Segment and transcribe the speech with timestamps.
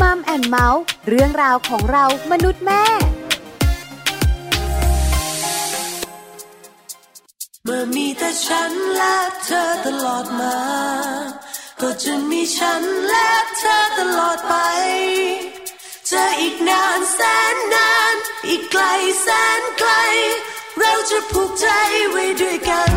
[0.00, 2.84] มัมแอนเมาส์เรื่องราวของเรามนุษย์แม่
[7.64, 10.58] เมื่อมีแต่ฉันและเธอตลอดมา
[11.80, 13.28] ก็จะมีฉันและ
[13.58, 14.54] เธอตลอดไป
[16.10, 17.20] จะอีกนานแส
[17.54, 18.14] นนาน
[18.48, 18.82] อีกไกล
[19.22, 19.28] แส
[19.58, 19.90] นไกล
[20.78, 21.66] เราจะผูกใจ
[22.10, 22.92] ไว้ด้วยกัน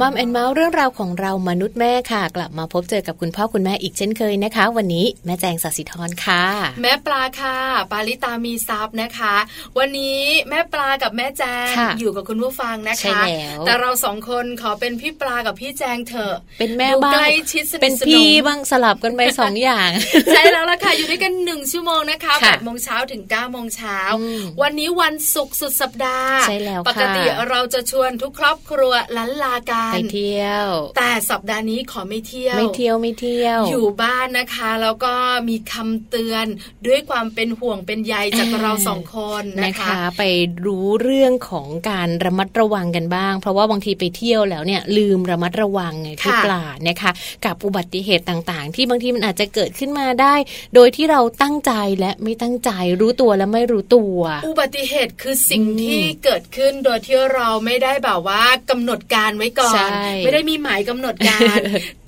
[0.00, 6.44] มัมแอนเมาส์เรื่องราวของเรามนุษย์แม่ค่ะ กลับมาพบเจอกับคุณพ่อคุณแม่อีกเช่นเคยนะคะ วันนี้แม่แจงสัสิธรค่ะ
[6.82, 7.56] แม่ปลาค่ะ
[7.92, 9.34] ปาลิตามีซับนะคะ
[9.78, 19.90] วันนี้แม่ปลากับแม่แจงค่ะอยู่กับคุณผู้ฟังนะใช่คะแล้วแต่เราสองคนขอเป็นพี่ปลากับพี่แจงเถอะเป็นแม่บ้างดูใกล้ชิดสนิทสนมเป็นพี่บ้างสลับกันไปสองอย่าง
[20.32, 35.14] ใช่แล้วล่ะค่ะอยู่ด้วยกันหนึ่งชั่วโมงนะคะค่ะแปดโมงเช้าถึง9ก้าโมงเช้าอืมวันนี้วันศุกร์สุดสัปดาห์ใช่แล้วปกติค่ะเราจะชวนทุกครอบครัวลันลากันไปเที่ยว แต่สัปดาห์นี้ขอไม่เที่ยว ไม่เที่ยวไม่เที่ยว อยู่บ้านนะคะ แล้วก็
[35.48, 36.46] มีคำเตือน
[36.86, 40.22] ด้วยความเป็นห่วงเป็นใยจากอ่าเราสองคนนะนะคะคะ ไป
[40.66, 47.10] รู้เรื่องของการระมัดระวังกันบ้าง เพราะว่าบางทีไปเที่ยวแล้วเนี่ยลืมระมัดระวังไงพี่ค่ะปลานะคะ
[47.44, 50.34] กับอุบัติเหตุต่างๆ ที่บางทีมันอาจจะเกิดขึ้นมาได้
[50.74, 52.70] โดยที่เราตั้งใจและไม่ตั้งใจ
[53.00, 59.79] รู้ตัวและไม่รู้ตัว อุบัติเหตุคือสิ่งอืมที่เกิดขึ้นโดยที่เราไม่ได้แบบว่ากำหนดการไว้ก่อใช่น
[60.24, 61.58] ไม่ได้มีหมายกำหนดการ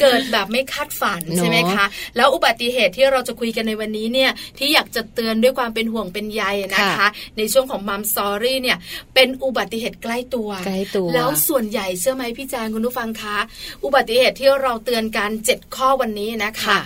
[0.01, 1.85] เกิดแบบไม่คาดฝันเนอะใช่ไหมคะ
[2.17, 6.43] แล้วอุบัติเหตุที่เราจะคุยกันในวันนี้เนี่ยที่อยากจะเตือนด้วยความเป็นห่วงเป็นใย
[6.75, 7.09] นะคะค่ะ
[7.39, 8.79] ในช่วงของมัมซอรี่เนี่ย
[9.15, 13.39] เป็นอุบัติเหตุใกล้ตัวใกล้ตัว แล้วส่วนใหญ่เชื่อไหมพี่แจางคุณผู้ฟังคะ
[13.85, 16.81] อุบัติเหตุที่เราเตือนกันเจ็ดข้อวันนี้นะคะค่ะ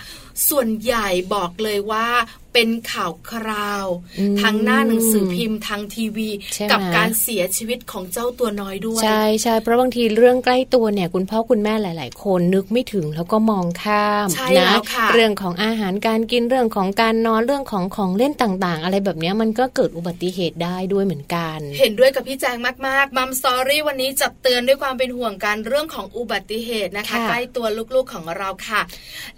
[0.49, 2.07] ส่วนใหญ่บอกเลยว่า
[2.57, 3.87] เป็นข่าวคราว
[4.19, 22.57] อืมทางหน้าหนังสือพิมพ์ทางทีวีใช่ไหมกับการเสียชีวิตของเจ้าตัวน้อยด้วย ใช่ใช่เพราะบางทีเรื่องใกล้ตัวเนี่ยคุณพ่อคุณแม่หลาย ๆ คนนึกไม่ถึงแล้วก็มองข้ามใช่นะแล้วค่ะเรื่องของอาหารการกินเรื่องของการนอนเรื่องของของเล่นต่าง ๆ อะไรแบบเนี้ยมันก็เกิดอุบัติเหตุได้ด้วยเหมือนกัน เห็นด้วยกับพี่แจง
[22.87, 28.81] มากๆมัมสตอรี่วันนี้จัดเตือนด้วยความเป็นห่วงการเรื่องของอุบัติเหตุนะคะค่ะใกล้ตัวลูกๆของเราค่ะ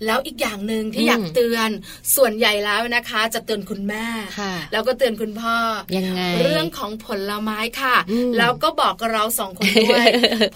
[0.06, 1.70] แล้วอีกอย่างหนึ่งที่อืมอยากเตือน
[2.16, 4.06] ส่วนใหญ่แล้วนะคะจะเตือนคุณแม่
[4.40, 5.56] ค่ะแล้วก็เตือนคุณพ่อ
[5.98, 10.06] ยังไง เรื่องของผลไม้ค่ะอืมแล้วก็บอกกับเราสองคนด้วย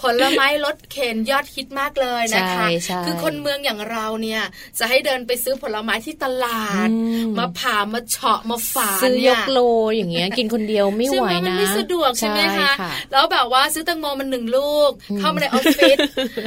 [0.02, 4.42] ผลไม้ลดเข็นยอดฮิตมากเลยนะคะใช่ใช่คือคนเมืองอย่างเราเนี่ย
[4.80, 6.96] จะให้เดินไปซื้อผลไม้ที่ตลาดอื
[7.26, 9.60] มมาผ่ามาเฉาะมาฝานซื้อยเนี่ยกโล
[9.96, 15.98] อย่างเงี้ยกินคนเดียวไม่ไหวใช่มันนะไม่สะดวกใช่ไหมคะค่ะแล้วแบบว่าซื้อแตังโมมันหนึ่งลูกอืมเข้ามาในออฟฟิศ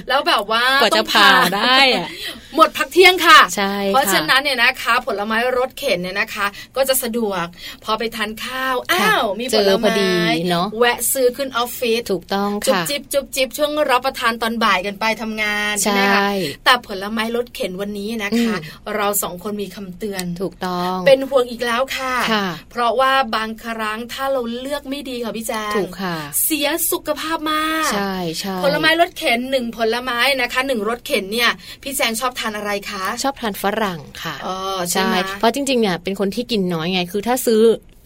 [0.09, 2.09] แล้วแบบว่ากว่าจะต้องผ่าได้อะ
[2.56, 6.46] หมดพักเที่ยงค่ะใช่เพราะค่ะฉะนั้นเนี่ยนะคะ ผลไม้รสเข็นเนี่ยนะคะ
[6.76, 7.44] ก็จะสะดวก
[7.84, 10.10] พอไปทานข้าว อ้าว มีเจผอลพอไม้ดี
[10.50, 16.31] เนอะแวะซื้อขึ้นออฟฟิศถูกต้องจุบค่ะจิบจุบจิบช่วงรับประทานตอนบ่ายกันไปทำงานใช่ไหมคะใช่
[16.64, 31.50] แต่ผลไม้รสเข็นวันนี้นะคะอืมเราสองคนมีคำเตือนถูกต้อง เป็นห่วงอีกแล้วค่ะค่ะ เพราะว่าบางครั้งถ้าเราเลือกไม่ดีค่ะพี่แจงถูกค่ะ เสียสุขภาพมาก ใช่ใช่ผลไม้รสเข็นหนึ่งผลไม้นะคะหนึ่งรสเข็นเนี่ย
[31.82, 34.56] พี่แจงชอบทานอะไรคะ ชอบทานฝรั่งค่ะอ๋อ
[34.90, 37.61] ใช่ไหมเพราะจริงๆเนี่ยเป็นคนที่กินน้อยไง คือถ้าซื้อ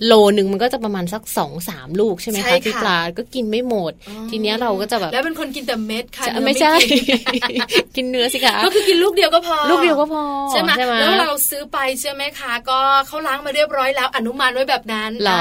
[0.06, 6.72] โลหนึ่งมันก็จะประมาณสักสองสามลูกใช่ไหมใช่คะค่ะที่ปลาก็กินไม่หมดอ๋อทีเนี้ยเราก็จะแบบแล้วเป็นคนกินแต่เม็ดค่ะจะเนื้อไม่ใช่
[7.50, 7.60] กิน
[7.96, 15.40] กินเนื้อสิคะก็คือกินลูกเดียวก็พอ ลูกเดียวก็พอใช่ไหมใช่ไหมแล้วเราซื้อไปใช่ไหมคะก็เขาล้างมาเรียบร้อยแล้วอนุมานไว้แบบนั้นเหรอ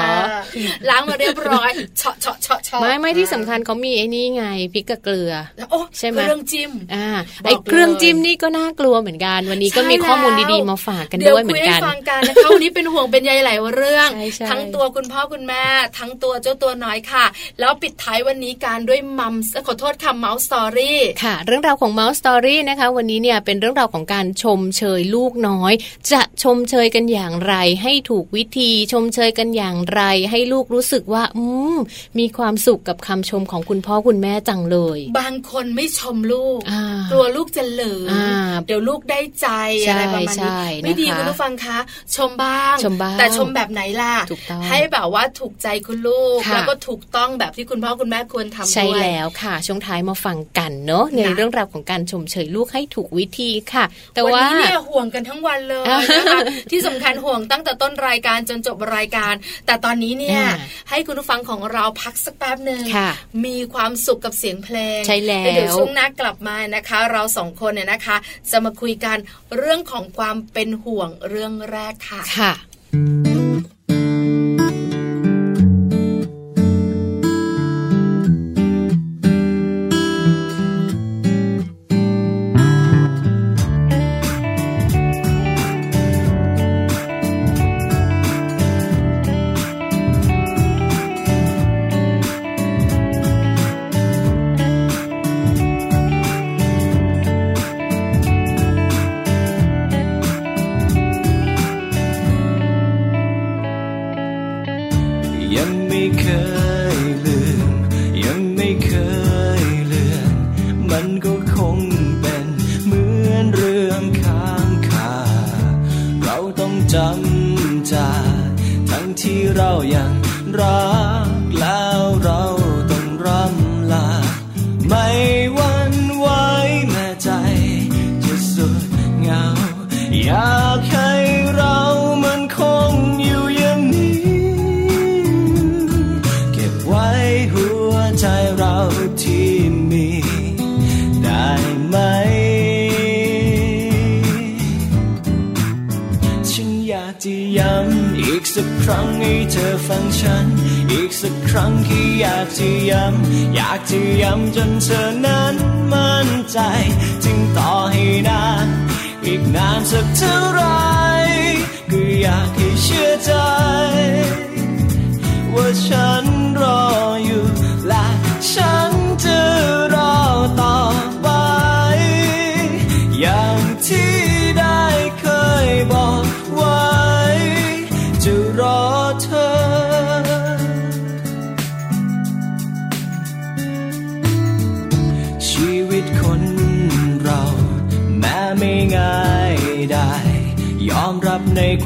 [0.88, 5.32] ล้างมาเรียบร้อยเฉาะเฉาะเฉาะเฉาะไม่ไม่ที่สำคัญเขามีไอ้นี่ไงพริกกับเกลือ
[5.70, 7.06] โอ้ใช่ไหมเครื่องจิ้มอ่า
[7.44, 15.64] บอกไอ้เครื่องเลยจิ้มนี่ก็น่ากลัวเหมือนกัน วันนี้ก็ใช่มีข้อมูลแล้วดีๆมาฝากกันเดี๋ยวด้วยเหมืคุอยนให้กันฟังกันนะคะวันนี้เป็นห่วงเป็นใยหลายเรื่องใช่ใช่ทั้งตัวคุณพ่อคุณแม่
[15.98, 17.24] ทั้งตัวเจ้าตัวน้อยค่ะ
[17.60, 19.34] แล้วปิดท้ายวันนี้การด้วยมัม
[19.66, 25.72] ขอโทษค่ะเมาส์สตอรี่ค่ะ เรื่องราวของ Mouse Story นะคะ วันนี้เนี่ยเป็นเรื่องราวของการชมเชยลูกน้อย
[26.12, 31.44] จะชมเชยกันอย่างไร ให้ถูกวิธีชมเชยกันอย่างไร ให้ลูกรู้สึกว่า อื
[31.74, 31.76] ม
[32.18, 38.26] มีความสุขกับคำชมของคุณพ่อคุณแม่จังเลย บางคนไม่ชมลูกอ่ากลัวลูกจะเหลิงอ่า
[38.66, 39.48] เดี๋ยวลูกได้ใจ
[39.86, 41.78] ใช่อะไรประมาณใช่นี้ไม่ดีนะคะคุณผู้ฟังคะ
[42.16, 53.84] ชมบ้างชมบ้าง แต่ชมแบบไหนล่ะถูกต้องให้แบบว่าถูกใจคุณลูกค่ะแล้วก็ถูกต้องแบบที่คุณพ่อคุณแม่ควรทำใช่ด้วยแล้วค่ะ ช่วงท้ายมาฟังกันเนาะในนะเรื่องราวของการชมเชยลูกให้ถูกวิธีค่ะ
[54.14, 56.40] แต่วันว่านี้เนี่ยห่วงกันทั้งวันเลยนะคะ
[56.70, 59.34] ที่สำคัญห่วงตั้งแต่ต้นรายการจนจบรายการ
[59.66, 60.52] แต่ตอนนี้เนี่ยอ่า
[60.90, 63.10] ให้คุณผู้ฟังของเราพักสักแป๊บหนึ่งค่ะ
[63.46, 68.16] มีความสุขกับเสียงเพลงใช่แล้วเดี๋ยวช่วงหน้ากลับมานะคะ เราสองคนเนี่ยนะคะ
[68.50, 69.16] จะมาคุยกัน
[69.56, 72.52] เรื่องของความเป็นห่วงเรื่องแรกค่ะค่ะ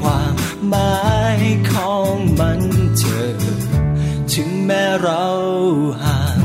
[0.00, 0.34] ความ
[0.68, 0.98] หมา
[1.38, 2.60] ยของมัน
[2.98, 3.34] เธอ
[4.32, 5.26] ถึงแม้เรา
[6.04, 6.40] ห่าง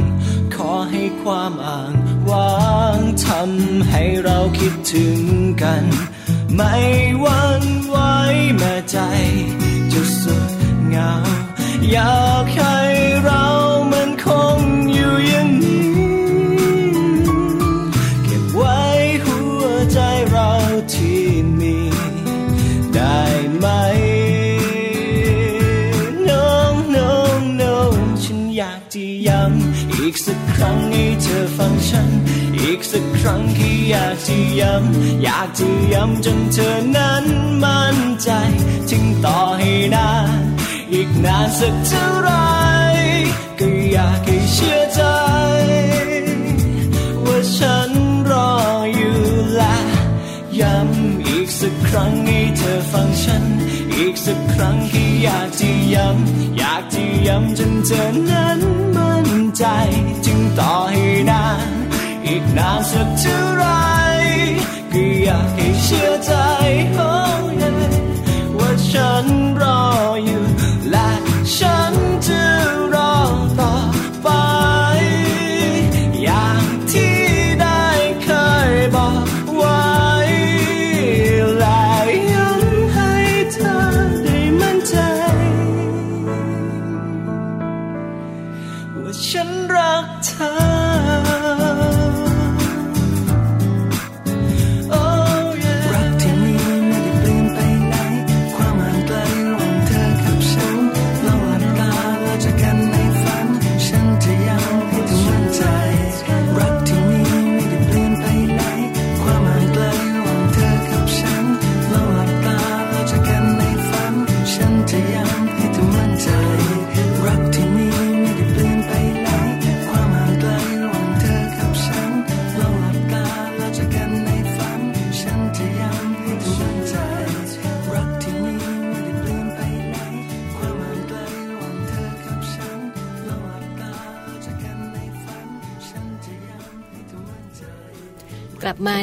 [0.55, 1.93] ขอให้ความอ่าง
[2.31, 5.21] วางทำให้เราคิดถึง
[5.63, 5.83] กัน
[6.55, 6.75] ไม่
[7.23, 7.97] วันไหว
[8.57, 8.97] แม้ใจ
[9.91, 10.49] จะสุด
[10.87, 11.13] เหงา
[11.91, 12.78] อยากให้
[32.79, 37.25] กสักครั้งที่อยากจะย้ำอยากจะย้ำจนเธอนั้น
[37.63, 38.29] มั่นใจ
[38.89, 40.39] ถึงต่อให้นาน
[40.93, 42.29] อีกนานสักเท่าไหร
[43.59, 45.01] ก็อยากให้เชื่อใจ
[47.25, 47.91] ว่าฉัน
[48.29, 48.51] รอ
[48.95, 49.19] อยู่
[49.55, 49.77] และ
[50.59, 53.43] ย้ำอีกสักครั้งให้เธอฟังฉัน
[53.95, 58.59] อีกสักครั้งที่อยากจะย้ำอยากจะย้ำจนเธอนั้น
[58.95, 59.63] มั่นใจ
[60.25, 61.78] จึงต่อให้นาน
[62.29, 63.65] อีกนานสักเท่าไร
[64.91, 66.33] ก็อยากให้เชื่อใจ
[66.99, 67.81] oh yeah
[68.57, 69.25] ว่าฉัน
[69.61, 69.81] รอ
[70.25, 70.43] อยู่
[70.89, 71.09] และ
[71.55, 71.93] ฉัน
[72.27, 72.68] จะ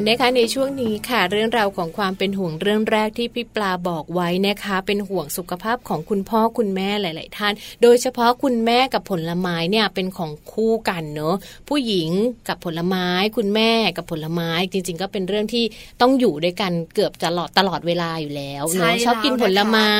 [0.04, 11.36] นะคะในช่วงนี้ค่ะเรื่องราวของความเป็นห่วงเรื่องแรกที่พี่ปลาบอกไว้นะคะ เป็นห่วงสุขภาพของคุณพ่อคุณแม่หลาย ๆ ท่าน โดยเฉพาะคุณแม่กับผลไม้เนี่ยเป็นของคู่กันเนอะ
[11.68, 12.10] ผู้หญิง
[12.48, 15.64] กับผลไม้ คุณแม่กับผลไม้ จริง ๆ ก็เป็นเรื่องที่
[16.00, 19.94] ต้องอยู่ด้วยกันเกือบจะตลอดตลอดเวลาอยู่แล้วใช่เนอะชอบกินแล้วผลนะคะไม้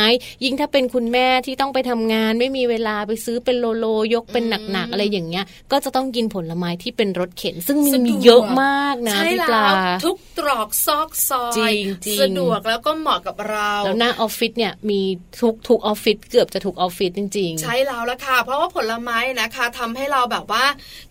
[0.45, 9.75] ยิ่งถ้าเป็นคุณแม่ที่ต้องไปทำงาน ไม่มีเวลาไปซื้อเป็นโลโลยกเป็นหนัก ๆ อะไรอย่างเงี้ย ก็จะต้องกินผลไม้ที่เป็นรสเข็น ซึ่งมันมีเยอะมากนะใช่พี่ปแล้ลาว
[10.05, 15.00] ทุกตรอกซอกซอยจริงจริงสะดวกแล้วก็เหมาะกับเราแล้วหน้าออฟฟิศเนี่ยมี
[15.40, 20.64] ทุกทุกออฟฟิศเกือบจะทุกออฟฟิศจริง ๆ ใช่แล้วละค่ะ เพราะว่าผลไม้นะคะทำให้เราแบบว่า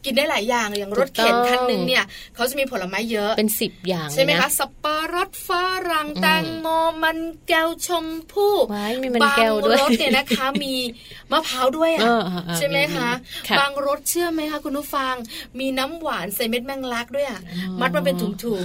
[0.05, 2.03] กินได้หลายอย่างอย่างรถเข็นถูกต้องคันหนึ่งเนี่ย
[2.35, 5.49] เขาจะมีผลไม้เยอะเป็นสิบอย่างใช่ไหมเลยนคะสับปะรดฝ
[5.91, 6.67] รั่งอืมแตงโม
[7.03, 7.17] มัน
[7.47, 10.73] แก้วชมพู่ว้ายมีมันแก้วด้วยบางรสเนี่ยนะคะมี
[11.31, 13.09] มะพร้าวด้วยเออะอเออเออใช่ไหมคะ
[13.47, 15.13] ค่ะบางรสเชื่อไหมคะคุณผู้ฟัง
[15.59, 17.41] มีน้ำหวานใส่เม็ดแมงลักด้วยอะ
[17.81, 18.64] มัดมาเป็นถุงๆเออ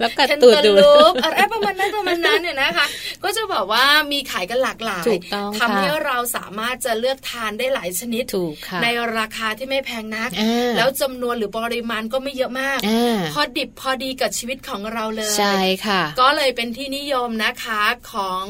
[0.00, 2.86] แล้วกัดเคนตูดดูเตอร์ลูปอะไรประมาณนั้นประมาณนั้นเนี่ยนะคะ
[3.24, 8.86] ก็จะบอกว่ามีขายกันหลากหลายถูกต้องทำให้ค่ะเราสามารถจะเลือกทานได้หลายชนิดถูกค่ะใน
[9.18, 15.54] ราคาที่ไม่แพงนักอ่าแล้วจำนวนหรือปริมาณก็ไม่เยอะมากอ่าพอดิบพอดีกับชีวิตของเราเลยใช่
[15.86, 17.82] ค่ะ ก็เลยเป็นที่นิยมนะคะ
[18.12, 18.44] ของ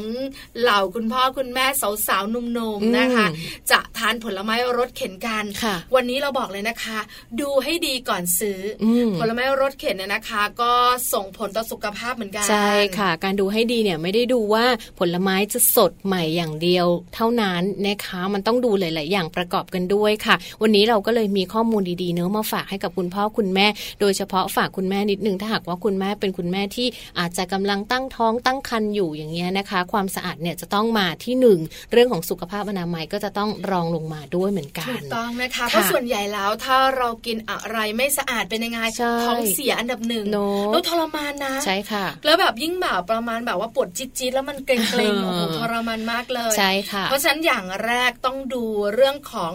[0.61, 1.65] เหล่าคุณพ่อคุณแม่
[2.07, 3.27] สาวๆหนุ่มอืมๆนะคะ
[3.71, 6.99] จะทานผลไม้รสเข็นกันค่ะวันนี้เราบอกเลยนะคะ
[7.41, 10.70] ดูให้ดีก่อนซื้อออืมผลไม้รสเข็นเนี่ยนะคะ ก็
[11.13, 14.65] ส่งผลต่อสุขภาพเหมือนกัน ใช่ค่ะ การดูให้ดีเนี่ยไม่ได้ดูว่า
[14.99, 23.67] ผลไม้จะสดใหม่อย่างเดียว เท่านั้นนะคะมันต้องดูหลาย ๆ อย่างประกอบกันด้วยค่ะ วันนี้เราก็เลยมีข้อมูลดี ๆ เนื้อะมาฝากให้กับคุณพ่อคุณแม่
[24.01, 26.87] โดยเฉพาะฝากคุณแม่นิดนึงถ้าหากว่าคุณแม่เป็นคุณแม่ที่
[27.19, 31.59] อาจจะกำลังตั้งท้องตั้งครรภ์อยู่อย่างเงี้ยนะคะ ความสะอาดเนี่ยจะต้องมาที่หนึ่ง
[31.91, 48.63] เรื่องของสุขภาพอนามัยก็จะต้องรองลงมาด้วยเหมือนกัถูนกต้องนะคะค่ะเพราะส่วนใหญ่แล้วถ้าเรากินอะไรไม่สะอาดเป็นยังไงใช่ท้องเสียอันดับหนึ่งเนอะแล้วทรมานนะใช่ค่ะ แล้วแบบยิ่งแบบประมาณแบบว่าปวดจี๊ดๆแล้วมันเกร็งๆโอ้โหทรมานมากเลยใช่ค่ะเพราะฉะนั้นอย่างแรกต้องดู
[48.93, 49.51] เรื่องของ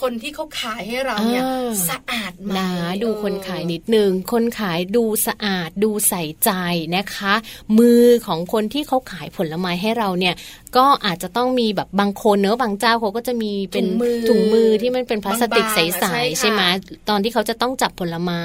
[0.00, 2.68] คนที่เขาขายให้เราเนี่ยอ่าสะอาดไหมนะ
[3.02, 6.50] ดูเออคนขายนิดนึง คนขายดูสะอาดดูใส่ใจ
[6.96, 7.34] นะคะ
[7.78, 10.34] มือของคนที่เขาขายผลไม้ให้เราเนี่ย
[10.76, 16.62] ก็อาจจะต้องมีแบบบางคนเนอะบางเจ้าเขาก็จะมีเป็นถุงมือถุงมือที่มันเป็นพลาสติกบางๆใสอะใช่ๆค่ะใช่ไหม
[17.08, 18.42] ตอนที่เขาจะต้องจับผลไม้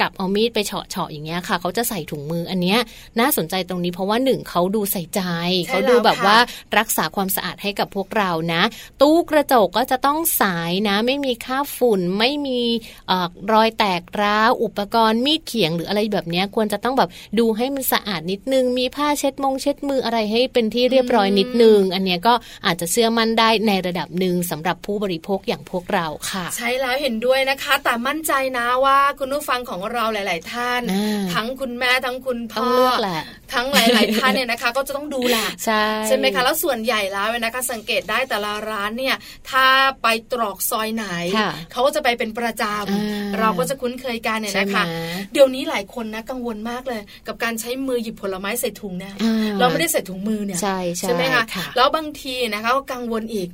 [0.00, 2.78] กับเอามีดไปเฉาะเฉาะๆอย่างเงี้ยค่ะ เขาจะใส่ถุงมืออันเนี้ย
[3.20, 5.22] น่าสนใจตรงนี้เพราะว่าหนึ่งเขาดูใส่ใจ
[5.66, 6.38] ใช่เขาดูแบบแล้วค่ะว่า
[6.78, 8.62] รักษาความสะอาดให้กับพวกเรานะ
[9.00, 10.44] ตู้กระจกก็จะต้องใส
[10.88, 12.60] นะ ไม่มีค่าบฝุ่น ไม่มี
[13.08, 22.34] เออรอยแตกร้าว อุปกรณ์มีดเขียงหรืออะไรแบบเนี้ยควรจะต้องแบบดูให้มันสะอาดนิดนึง มีผ้าเช็ดมงเช็ดมืออะไรให้เป็นที่เรียบร้อยนิดนึง อันเนี้ยก็
[22.66, 33.22] อาจจะเชื่อมั่นได้ในระดับหนึ่งสำหรับผู้บริโภคอย่างพวกเราค่ะ ใช่แล้วเห็นด้วยนะคะ แต่มั่นใจนะว่าคุณผู้ฟังของเราหลาย ๆ ท่านอ่าทั้งคุณแม่ทั้งคุณพ่ต้อองเลือกแหละ
[33.54, 39.16] ทั้งหลาย ๆ ท่านเนี่ยนะคะ ก็จะต้องดูแหละใช่ใช่ไหมคะแล้วส่วนใหญ่แล้วเนี่ยนะคะสังเกตได้แต่ละร้านเนี่ย
[39.50, 39.66] ถ้า
[40.02, 41.06] ไปตรอกซอยไหน
[41.36, 44.84] ค่ะเขาก็จะไปเป็นประจอ่าำเราก็จะคุ้นเคยกันเนี่ยใช่นะไหมคะ
[45.32, 53.48] เดี๋ยวนี้หลายคนนะกังวลมากเลย กับการใช้มือหยิบผลไม้ใส่ถุงเนี่ยอ่าเราไม่ได้ใส่ถุงมือเนี่ยใช่ใช่ไหมคะค่ะแล้วบางทีนะคะก็กังวลอีก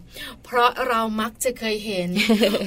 [0.44, 2.08] เพราะเรามักจะเคยเห็น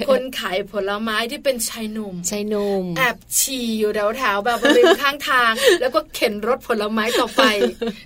[0.09, 7.43] คนขายผลไม้ที่เป็นชายหนุ่มใช่นุ่มแอบฉี่อยู่แถวแถวๆแบบบริเวณข้างทาง แล้วก็เข็นรถผลไม้ต่อไป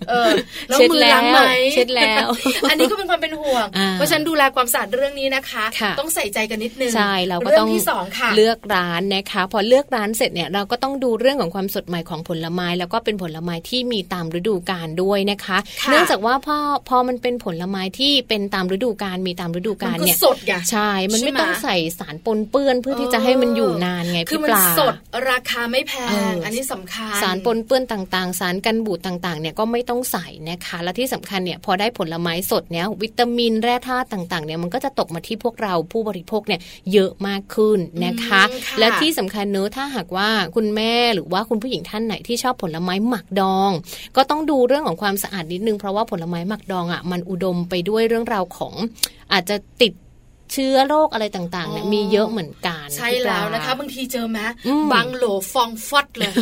[0.09, 0.29] เออ
[0.67, 2.27] แล้วเช็ดมือล้างไหมแล้วเช็ดแล้ว
[2.69, 16.57] อันนี้ก็เป็นความเป็นห่วงอ่าเพราะฉะนันดูแลความสะอาดเรื่องนี้นะคะค่ะต้องใส่ใจกันนิดนึงใช่เราก็เรื่ต้องที่สองค่ะเลือกร้านนะคะ พอเลือกร้านเสร็จเนี่ยเราก็ต้องดูเรื่องของความสดใหม่ของผลไม้ แล้วก็เป็นผลไม้ที่มีตามฤดูกาลด้วยนะคะค่ะเนื่องจากว่าพอ
[16.89, 24.93] พอมันเป็นผลไม้ที่เป็นตามฤดูกาลมีตามฤดูกาลมันก็เนี่ยสดไงใช่ มันไม่ใช่ไหมต้องใส่สารปนเปื้อนเพื่อที่จะให้มันอยู่นานไงคือพี่มันปลาสด
[25.29, 36.61] ราคาไม่แพเองออัอันนี้สำคัญสารปนเปื้อนต่างๆ สารกันบูดต่างๆเนี่ยก็ไม่ต้องใส่นะคะ และที่สำคัญเนี่ยพอได้ผลไม้สดเนี่ยวิตามินแร่ธาตุต่างๆเนี่ยมันก็จะตกมาที่พวกเราผู้บริโภคเนี่ย
[36.93, 43.71] เยอะมากขึ้นนะคะอืมค่ะและที่สำคัญเนอะถ้าหากว่าคุณแม่หรือว่าคุณผู้หญิงท่านไหนที่ชอบผลไม้หมักดอง
[44.15, 48.73] ก็ต้องดูเรื่องของความสะอาดนิดนึงเพราะว่าผลไม้หมักดองอะมันอุดมไปด้วยเรื่องราวของ
[49.33, 49.93] อาจจะติด
[50.51, 56.33] เชื้อโรคอะไรต่างๆเนี่ยมีเยอะเหมือนกัน ใช่พี่ปาแล้วนะคะ บางทีเจอไหมอืมบางโหลฟองฟอดเลย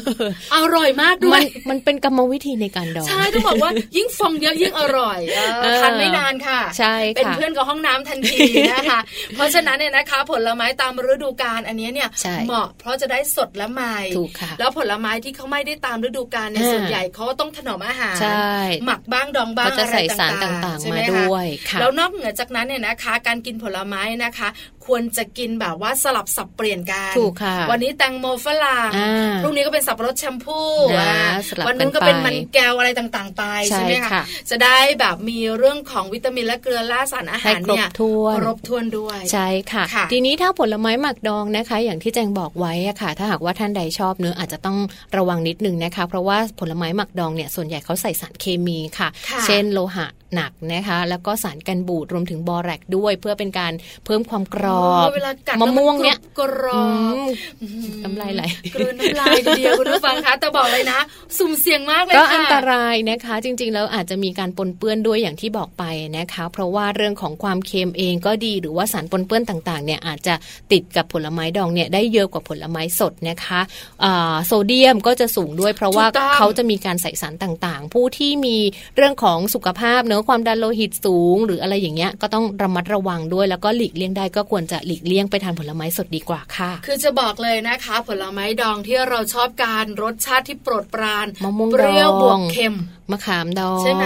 [0.55, 8.39] อร่อยมากด้วมัยนมันเป็นกรรมวิธีในการดอง ใช่ต้องบอกว่ายิ่งฟองเยอะยิ่งอร่อยเออเออทานไม่นานค่ะ ใช่เป็นค่ะเพื่อนกับห้องน้ำทันที
[8.73, 8.99] นะคะ
[9.35, 18.49] เพราะฉะนั้นเนี่ยนะคะ ผลไม้ตามฤดูกาลอันนี้เนี่ยใช่เหมาะเพราะจะได้สดและใหม่ถูกค่ะแล้วผลไม้ที่เขาไม่ได้ตามฤดูกาลเนี่ยอ่าส่วนใหญ่เขาก็ต้องถนอมอาหารใช่
[18.85, 24.49] หมักบ้างดองบ้างก็จะอะไรใส่สารต่างต่างๆๆใช่ไหมาคะด้วยค่ะแล้วนอกเหนือจากนั้นเนี่ยนะคะ การกินผลไม้นะคะ
[24.89, 30.61] ควรจะกินแบบว่าสลับสับเปลี่ยนกันถูกค่ะ วันนี้แตงโมฝรั่งอ่าพรุ่งนี้ก็เป็นสับปะรดแชมพู
[30.99, 31.15] นะอ่า
[31.49, 44.77] สลับวันนู้นก็กันไปเป็นมันแก้วอะไรต่างๆ ไปใช่ใช่ไหมค่ะจะได้แบบมีเรื่องของวิตามินและเกลือแร่สารอาให้หารครบเนี่ยถ้วนครบถ้วนด้วยใช่ค่ะค่ะ ทีนี้ถ้าผลไม้หมักดองนะคะ อย่างที่แจงบอกไว้อะค่ะ ถ้าหากว่าท่านใดชอบเนื้อะอาจจะต้อง
[45.17, 53.73] ระวังนิดนึงนะคะ เพราะว่าผลไม้หมักดองเนี่ยส่วนใหญ่เขาใส่สารเคมีค่ะค่ะ เช่นโลหะหนักนะคะ แล้วก็สารกันบูดรวมถึงบอแรกด้วย เพื่อเป็นการ
[54.05, 54.78] เพิ่มความกรอบ
[55.15, 57.15] เวลากัดมะม่วงเนี่ยกรอบ
[57.61, 60.99] อืมน้ำลายไหลกลืนน้ำลายทีเดียวคุณผู้ฟังคะแต่บอกเลยนะ
[61.37, 65.83] สุ่มเสี่ยงมากเลยก็ค่ะอันตรายนะคะ จริง ๆ แล้วอาจจะมีการปนเปื้อนด้วยอย่างที่บอกไป
[66.17, 70.33] นะคะ เพราะว่าเรื่องของความเค็มเองก็ดีหรือว่าสารปนเปื้อนต่างๆเนี่ยอาจจะ
[70.71, 73.59] ติดกับผลไม้ดองเนี่ยได้เยอะกว่าผลไม้สดนะคะ
[74.03, 78.57] อ่าโซเดียมก็จะสูงด้วย เพราะว่าถูกต้องเขาจะมีการใส่สารต่างๆ ผู้ที่มี
[78.95, 92.75] เรื่องของสุขภาพเนื้อะความดันโลหิตสูง หรืออะไรอย่างเงี้ยก็ต้องระมัดระวังด้วยแล้วก็หลีกเลี่ยงได้ก็ควรจะหลีกเลี่ยงไปทานผลไม้สดดีกว่าค่ะ คือจะบอกเลยนะคะ ผลไม้ดองที่เราชอบการรสชาติที่โปรดปรานมะม่วงเปรี้ยวดองบวกเค็ม
[93.11, 94.05] มะขามดองใช่ไหม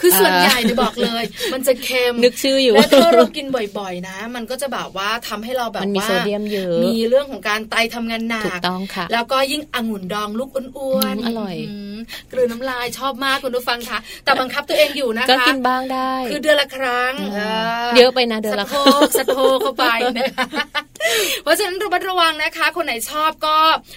[0.00, 3.46] คือส่วนใหญ่เเนี่ยบอกเลย มันจะเค็มนึกชื่ออยู่และถ้าเรากิน
[3.78, 11.56] บ่อยๆ นะ มันก็จะแบบว่าทำให้เราแบบมันมีว่าโซเดียมเยอะมีเรื่องของการไตทำงานหนัถูกกต้องค่ะ แล้วก็ยิ่งองุ่นดองลูกอ้วนอืมอร่อย
[11.94, 11.98] ม
[12.32, 17.38] กลืนน้ำลายชอบมากคุณผู้ฟังคะแต่บังคับตัวเองอยู่นะคะก็กินบ้างได้ คือเดือนละครั้งอืมเอ
[17.84, 19.86] อเยอะไปนะเดือนละสะโพกสะโพกเข้าไป
[20.18, 20.46] นะคะ
[21.42, 23.56] เพราะฉะนั้นระมัดระวังนะคะ คนไหนชอบก็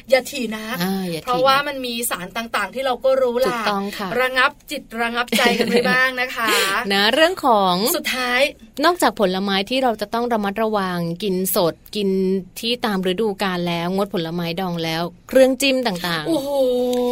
[0.10, 6.48] อย่าถี่นักอ่าอย่าเพราะทิ้งว่ามันมีสารต่างๆ ที่เราก็รู้ถูล่ะกต้องค่ะระงับจิตระงับใจกันไปบ้างนะคะ
[6.94, 8.42] นะเรื่องของสุดท้าย
[8.86, 12.10] นอกจากผลไม้ที่เราจะต้องระมัดระวังกินสดกิน
[12.60, 16.50] ที่ตามฤดูกาลแล้วงดผลไม้ดองแล้ว เครื่องจิ้มต่างโอ้โห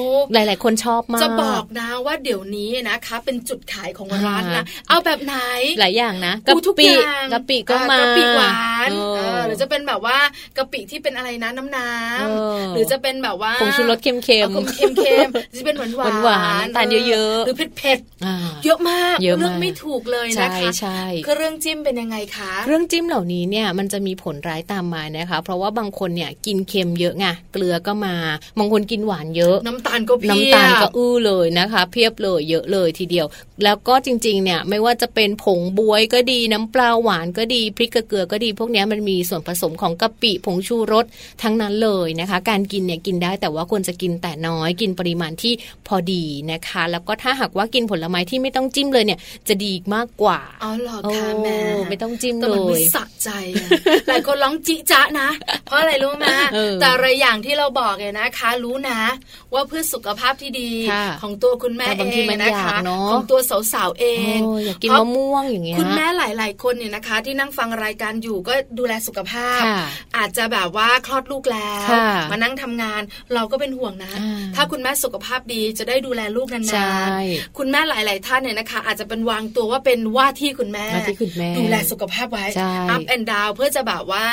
[0.04, 5.36] ๆหลาย ๆ คนชอบมากจะบอกนะว่าเดี๋ยวนี้นะคะ เป็นจุดขายของอ่าร้านนะเอาแบบไหน
[5.80, 8.52] หลายอย่างนะอู้ทุกปิอย่างกะปิก็อ่มากะปิหวา
[8.88, 10.18] นเออเออหรือจะเป็นแบบว่า
[10.58, 11.88] กะปิที่เป็นอะไรนะน้ำน้
[12.22, 14.18] เออำหรือจะเป็นแบบว่าผงชูรสเค็ม
[14.54, 28.16] เอาเค็มเค็มๆจะเป็นหวานหวานหวานๆน้ำตาลเยอะๆหรือเผ็ดเผ็ดๆอ่าเยอะมากเยอะมากเลือกไม่ถูกเลยใช่นะคะใช่เครื่องจิ้มเป็นยังไงคะเครื่องจิ้มเหล่านี้เนี่ยมันจะมีผลร้ายตามมานะคะ เพราะว่าบางคนเนี่ยกินเค็มเยอะไงเกลือก็มา
[28.58, 33.28] บางคนกินหวานเยอะ น้ำตาลก็เพียบน้ำตาลก็อื้อเลยนะคะ เพียบเลยเยอะเลยทีเดียว
[33.64, 41.06] แล้วก็จริงๆเนี่ยไม่ว่าจะเป็นผงบวยก็ดีน้ำปลาหวานก็ดีพริกกับเกลือก็ดี พวกเนี้ยมันมีส่วนผสมของกะปิผงชูรส
[41.44, 45.54] ทั้งนั้นเลยนะคะ การกินเนี่ยกินได้แต่ว่าควรจะกินแต่น้อยกินปริมาณที่
[45.88, 51.58] พอดีนะคะแล้วก็ถ้าหากว่ากินผลไม้ที่ไม่ต้องจิ้มเลยเนี่ย จะดีมากกว่าอ๋อเหรอโอ้คะแม่
[51.90, 53.30] ไม่ต้องจิ้มแต่เลมันไม่ยสะใจ
[53.62, 53.70] อะ
[54.08, 55.30] หลายคนร้องจิจะนะ
[55.66, 59.00] เพราะอะไรรู้ไหมเออแต่อะไรอย่างที่เราบอกเนี่ยนะคะ รู้นะ
[59.54, 63.40] ว่าเพื่อสุขภาพที่ดีค่ะของตัวคุณแม่แต่เอบางทีงมันนะอยาคะกเนอะของตัว
[63.74, 69.80] สาวๆเองโอ้อยากกินเพราะมะม่วงอย่างเงี้ยคุณแม่หลาย ๆ คนเนี่ยนะคะ ที่นั่งฟังรายการอยู่ก็ดูแลสุขภาพค่ะ
[70.18, 73.02] อาจจะแบบว่าคลอดลูกแล้วค่ะมานั่งทำงาน
[73.34, 76.89] เราก็เป็นห่วงนะอ่าถ้าคุณแม่สุขภาพดีจะได้ดูแลลูกนานใช่ๆ
[77.58, 84.26] คุณแม่หลาย ๆ ท่านเนี่ยนะคะ อาจจะเป็นวางตัวว่าเป็นว่าที่คุณแม่ว่าที่คุณแม่ดูแลสุขภาพไว้ใช่ up and down เพื่อจะแบบว่า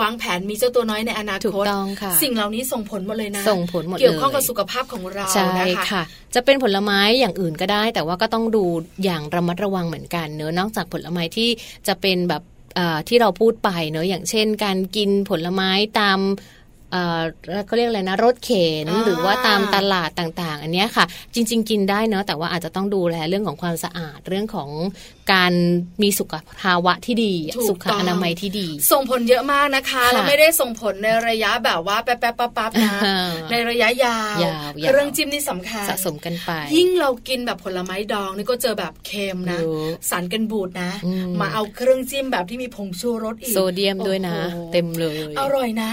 [0.00, 6.02] วางแผนมีเจ้าตัวน้อยในอนาถูคกตต้องค่ะสิ่งเหล่านี้ส่งผลหมดเลยนะส่งผลหมดเลยเกี่ยวข้องกับสุขภาพของเราใช่นะคะค่ะ
[6.34, 8.64] จะเป็นผลไม้อย่างอื่นก็ได้ แต่ว่าก็ต้องดู
[9.04, 11.48] อย่างระมัดระวังเหมือนกันเนอะนอกจากผลไม้ที่
[11.88, 12.42] จะเป็นแบบ
[12.76, 16.18] เอ่อที่เราพูดไปเนอะอย่างเช่น การกินผลไม้ตาม
[16.92, 17.22] เอ่อ
[17.66, 24.70] เขาเรียกอะไรนะรถเข็นอ่าหรือว่าตามตลาดต่าง ๆ อันเนี้ยค่ะ จริง ๆ กินได้เนอะแต่ว่าอาจจะต้องดูแลเรื่องของความสะอาดเรื่องของ
[25.32, 25.52] การ
[26.02, 27.34] มีสุขภาวะที่ดี
[27.68, 45.90] สุขอนามัยที่ดี ส่งผลเยอะมากนะคะค่ะแล้วไม่ได้ส่งผลในระยะแบบว่าแป๊บๆปั๊บๆนะอ่าในระยะยาวยาวๆเครื่องจิ้มนี่สำคัญสะสมกันไป ยิ่งเรากินแบบผลไม้ดองนี่ก็เจอแบบเค็มนะเยอะสารกันบูดนะอืมมาเอาเครื่องจิ้มแบบที่มีผงชูรสอีกโซเดียมด้วยนะโอ้โหเต็มเลย อร่อยนะ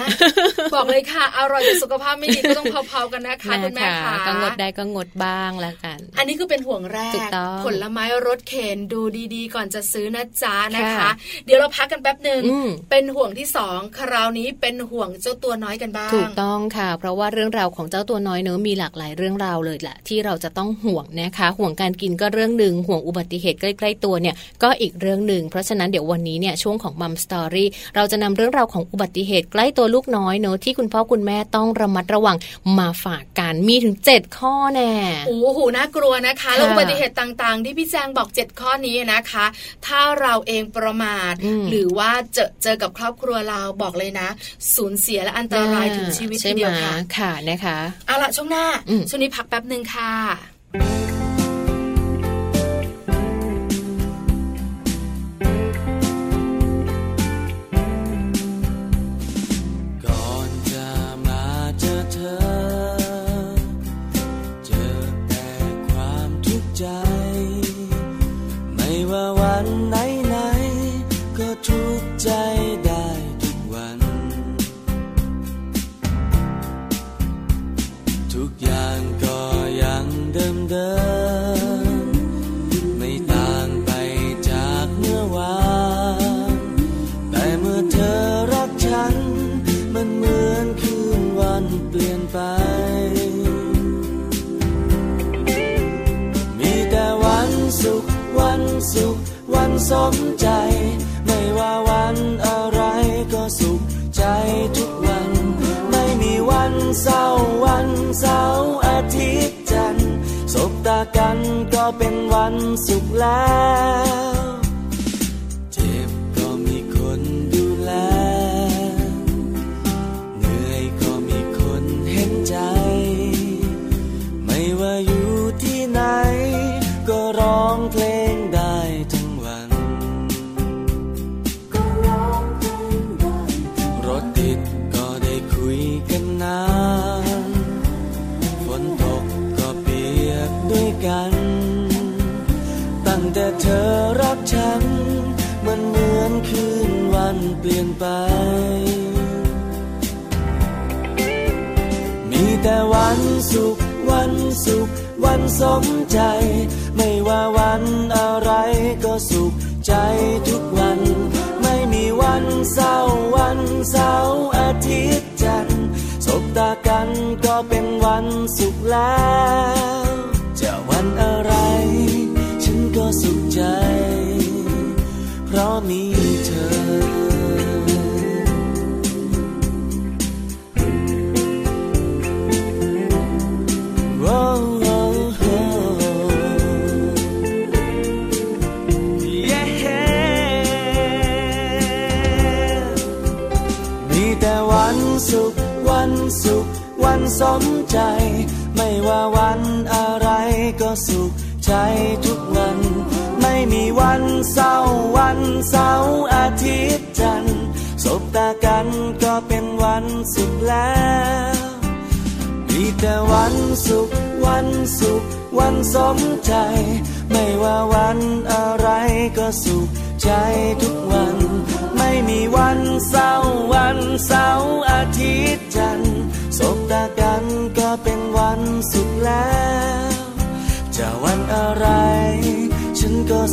[0.75, 9.01] บอกเลยค่ะ อร่อยแต่สุขภาพไม่ดีก็ต้องเผาๆกันนะคะคุณแม่ค่ะก็งดได้ก็งดบ้างแล้วกัน อันนี้คือเป็นห่วงแรถูกกต้องผลไม้รสเข็นดู
[9.35, 11.09] ดีๆ ก่อนจะซื้อนะจ๊ะนะคะค่ะ
[11.45, 32.37] เดี๋ยวเราพักกันแป๊บหนึ่งอืมเป็นห่วงที่สองคราวนี้เป็นห่วงเจ้าตัวน้อยกันบ้าง ถูกต้องค่ะ เพราะว่าเรื่องราวของเจ้าตัวน้อยเนื้อะมีหลากหลายเรื่องราวเลยแหละที่เราจะต้องห่วงนะคะ ห่วงการกินก็เรื่องหนึ่งห่วงอุบัติเหตุใกล้ๆตัวเนี่ยก็อีกเรื่องหนึ่งเพราะฉะนั้นเดี๋ยววันนี้เนี่ยช่วงของมัมสตอรี่เราจะนำเรื่องราวของอุบัติเหตุใกล้ตัวลูกน้อยเนอะที่คุณพ่อคุณแม่ต้องระมัดระวัง
[32.79, 34.91] มาฝากกันมีถึง 7 ข้อแน่
[35.27, 39.45] โอ้โหน่ากลัวนะคะค่ะแล้วอุบัติเหตุต่างๆ ที่พี่แจงบอก 7 ข้อนี้นะคะ
[39.85, 44.27] ถ้าเราเองประมาทอืมหรือว่าเจอเจอกับครอบครัวเราบอกเลยนะ
[44.75, 51.26] สูญเสียและอันตรายถึงชีวิตใช่ทีไหมเดียวค่ะค่ะนะคะเอาล่ะช่วงหน้าอืมช่วงนี้พักแป๊บหนึ่งค่ะ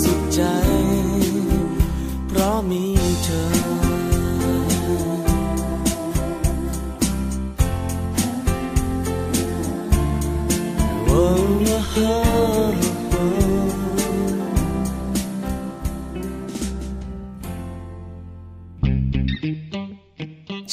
[0.03, 0.41] สุขใจ
[2.29, 2.85] เพราะมี
[3.25, 3.65] เธอ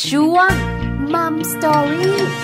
[0.05, 0.53] ช่วง
[1.13, 2.40] มัมสตอรี่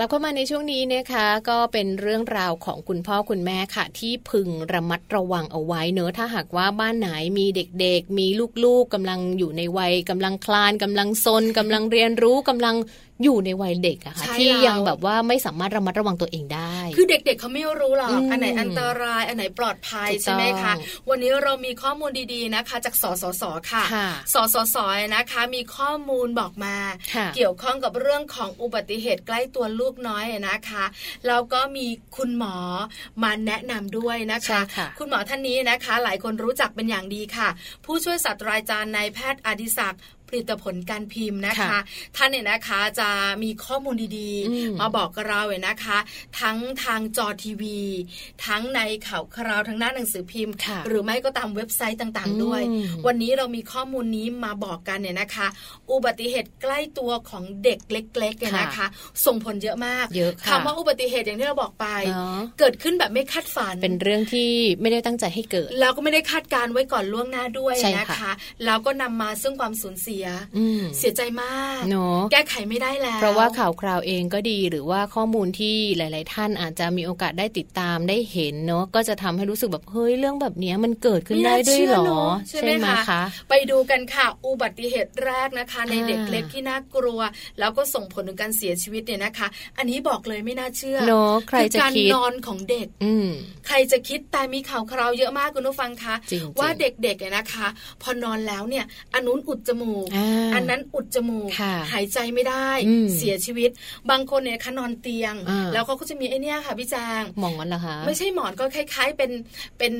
[0.00, 7.08] กลับเข้ามาในช่วงนี้นะคะก็เป็นเรื่องราวของคุณพ่อคุณแม่ค่ะ ที่พึงระมัดระวังเอาไว้เนอะถ้าหากว่าบ้านไหน
[7.38, 8.26] มีเด็กๆ มี
[8.64, 12.76] ลูกๆกำลังอยู่ในวัยกำลังคลานกำลังซนกำลังเรียนรู้กำลัง
[13.24, 20.72] อยู่ในวัยเด็กอะค่ะใช่ที่แล้วยังแบบว่าไม่สามารถระมัดระวังตัวเองได้ คือเด็กๆเขาไม่รู้หรอกอืมอันไหนอันตรายอันไหนปลอดภัยถูกต้องใช่ไหมคะ
[21.08, 24.76] วันนี้เรามีข้อมูลดีๆนะคะ จากสสสค่ะค่ะสสส
[25.14, 26.76] นะคะ มีข้อมูลบอกมา
[27.14, 30.84] ค่ะเกี่ยวข้องกับเรื่องของอุบัติเหตุใกล้ตัวลูกน้อยนะคะ
[31.26, 32.56] แล้วก็มีคุณหมอ
[33.22, 37.48] มาแนะนำด้วยนะใช่คะค่ะคุณหมอท่านนี้นะคะ หลายคนรู้จักเป็นอย่างดีค่ะ
[37.84, 41.80] ผู้ช่วยศาสตราจารย์นายแพทย์อดิศักดิ์ ผลิตผลการพิมพ์นะคะค่ะ
[42.16, 43.08] ท่านเนี่ยนะคะจะ
[43.42, 45.98] มีข้อมูลดีอืมๆมาบอกกับเราเนี่ยนะคะ
[46.40, 47.80] ทั้งทางจอทีวี
[48.46, 55.46] ทั้งในข่าวคราวทั้งหน้าหนังสือพิมพ์ค่ะหรือไม่ก็ตามเว็บไซต์ต่างๆด้วยอืมวันนี้เรามีข้อมูลนี้มาบอกกันเนี่ยนะคะ
[55.92, 58.86] อุบัติเหตุใกล้ตัวของเด็กเล็กๆเนี่ยนะคะ
[59.26, 68.32] ส่งผลเยอะมากเยอะค่ะคำว่าอุบัติเหตุอย่างที่เราบอกไปเนาะเกิดขึ้นแบบไม่คาดฝันเป็นเรื่องที่ไม่ได้ตั้งใจให้เกิดแล้วก็ไม่ได้คาดการไว้ก่อนล่วงหน้าด้วยใช่นะค่ะคะ
[68.64, 70.17] แล้วก็นำมาซึ่งความสูญเสีย
[70.56, 87.20] อืมเสียใจมากเนาะแก้ไขไม่ได้แล้ว เพราะว่าข่าวคราวเองก็ดีหรือว่าข้อมูลที่หลาย ๆ ท่านอาจจะมีโอกาสได้ติดตามได้เห็นเนาะก็จะทำให้รู้สึกแบบเฮ้ยเรื่องแบบเนี้ยมันเกิดขึ้นม่ได้น่าด้วยเชื่เหรอเนอะใช่ไหมคะคะไปดูกันค่ะ อุบัติเหตุแรกนะคะ ในอ่าเด็กเล็กที่น่ากลัว
[87.58, 93.28] แล้วก็ส่งผลถึงการเสียชีวิตเนี่ยนะคะ อันนี้บอกเลยไม่น่าเชื่อเนาะใครจะอการคิดนอนของเด็ก อืม
[93.66, 97.66] ใครจะคิดแต่มีข่าวคราวเยอะมากคุณผู้ฟังคะจริงๆว่าเด็กๆเนี่ยนะคะ
[98.02, 103.70] พอนอนแล้วเนี่ยอันนู้นอุดจมูกอ่าอันนั้นอุดจมูกค่ะหายใจไม่ได้อืมเสียชีวิต
[104.10, 109.30] บางคนเนี่ยคะนอนเตียงอ่าแล้วเขาก็จะมีไอเนี้ยค่ะพี่แจงหมองกันเหรอคะไม่ใช่หมอนก็คล้ายๆเป็น
[109.78, 109.94] เป็น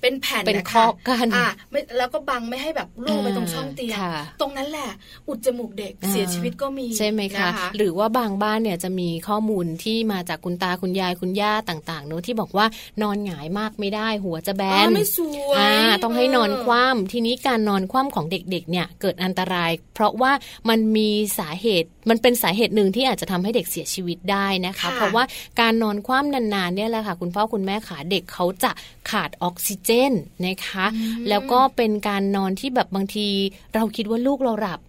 [0.00, 4.90] เป็นแผ่นเป็นนะคคะอกกันอ่าไม่แล้วก็บังไม่ให้แบบลูกไปตรงช่องเตียงค่ะตรงนั้นแหละ
[5.28, 12.66] อุดจมูกเด็กอ่าเสียชีวิตก็มีใช่ไหมคะนหรือว่าบางบ้านเนี่ยจะมีข้อมูลที่มาจากคุณตาคุณยายคุณย่าต่างๆเนอะที่บอกว่า
[13.02, 15.18] นอนหงายมากไม่ได้ หัวจะแบอ๋อนไม่ส
[15.48, 20.32] วยอ่าต้องให้นอนเคว่ำทีนี้การนอนคว่ำของเด็กๆเนี่ยเกิดอันตราย เพราะว่า
[20.68, 25.24] มันมีสาเหตุ มันเป็นสาเหตุหนึ่งที่อาจจะทำให้เด็กเสียชีวิตได้นะคะค่ะเพราะว่า
[25.60, 28.70] การนอนคว่ำนานๆเนี่ยแหละค่ะ คุณพ่อคุณแม่ขาเด็กเขาจะ
[29.10, 30.12] ขาดออกซิเจน
[30.46, 30.86] นะคะ
[31.28, 33.28] แล้วก็เป็นการนอนที่แบบบางที
[33.74, 34.80] เราคิดว่าลูกเราหลับ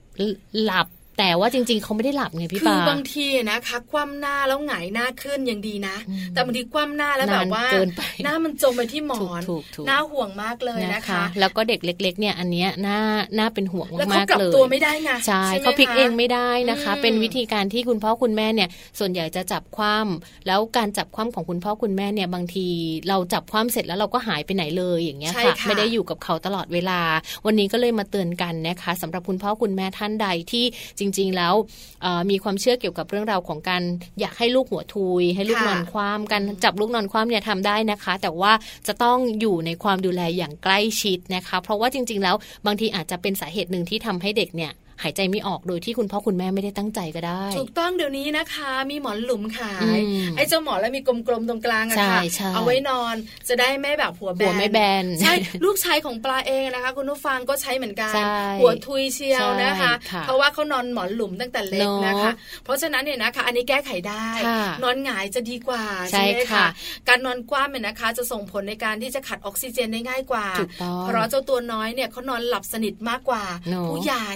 [0.63, 0.87] หลับ
[1.17, 12.99] แต่ว่าจริง ๆเขาไม่ได้หลับไงพี่คืปาอบางทีนะคะคว่ำหน้าแล้วหงายหน้าขึ้นยังดีนะอืมแต่บางทีคว่ำหน้าแล้วแบบว่าเกินไปหน้ามันจมไปที่หมอนถูกถูกถูกน่าห่วงมากเลยนะคะ แล้วก็เด็กเล็ก ๆ เนี่ยอันเนี้ยน่า
[13.37, 22.67] น่าเป็นห่วงแล้วเขามากกลัๆบเลยตัวไม่ได้ไงใช่ไหมเขาพลิกคะเองไม่ได้นะคะอืมเป็นวิธีการที่คุณพ่อคุณแม่เนี่ยส่วนใหญ่จะจับคว่ำแล้วการจับคว่ำของคุณพ่อคุณแม่เนี่ยบางที
[23.09, 26.99] เราจับคว่ำเสร็จแล้วเราก็หายไปไหนเลยอย่างเงี้ยใช่ค่ะค่ะ ไม่ได้อยู่กับเขาตลอดเวลา
[27.45, 30.65] วันนี้ก็เลยมาเตือนกันนะคะสำหรับคุณพ่อคุณแม่ท่านใดที่
[30.99, 31.53] จริง ๆ แล้ว
[32.01, 33.83] เอ่อมีความเชื่อเกี่ยวกับเรื่องราวของการ
[34.19, 38.51] อยากให้ลูกหัวทุย ให้ลูกค่ะนอนคว่ำกันจับลูกนอนคว่ำเนี่ยทำได้นะคะ แต่ว่า
[38.87, 44.71] จะต้องอยู่ในความดูแลอย่างใกล้ชิดนะคะ เพราะว่าจริง ๆ แล้วบางทีอาจจะเป็นสาเหตุหนึ่งที่ทำให้เด็กเนี่ย
[45.03, 49.89] หายใจไม่ออกโดยที่คุณพ่อคุณแม่ไม่ได้ตั้งใจก็ได้ ถูกต้องเดี๋ยวนี้นะคะ มีหมอนหลุมขายอื
[50.23, 53.15] มไอ้เจ้าหมอนแล้วมีกลมๆตรงกลางอะใช่ค่ะใช่เอาไว้นอน
[53.49, 55.33] จะได้ไม่แบบหัวแบนหัวไม่แบนใช่
[55.65, 62.31] ลูกชายของปลาเองนะคะ คุณผู้ฟังก็ใช้เหมือนกันใช่หัวทุยเชียวนะคะใช่ค่ะเพราะว่าเขานอนหมอนหลุมตั้งแต่เล็กเนอะนะคะ
[62.63, 66.67] เพราะฉะนั้นเนี่ยนะคะ อันนี้แก้ไขได้ค่ะนอนหงายจะดีกว่าใช่ใช่ไหมค่ะคะ
[67.07, 74.31] การนอนกว้านเนี่ยนะคะ จะส่งผลในการที่จะขัดออกซิเจนได้ง่ายกว่าถูกต้องเพราะเจ้าตัวน้อยเนี่ยเขานอนหลับสนิทมากกว่าเนอะผู้ใหญ่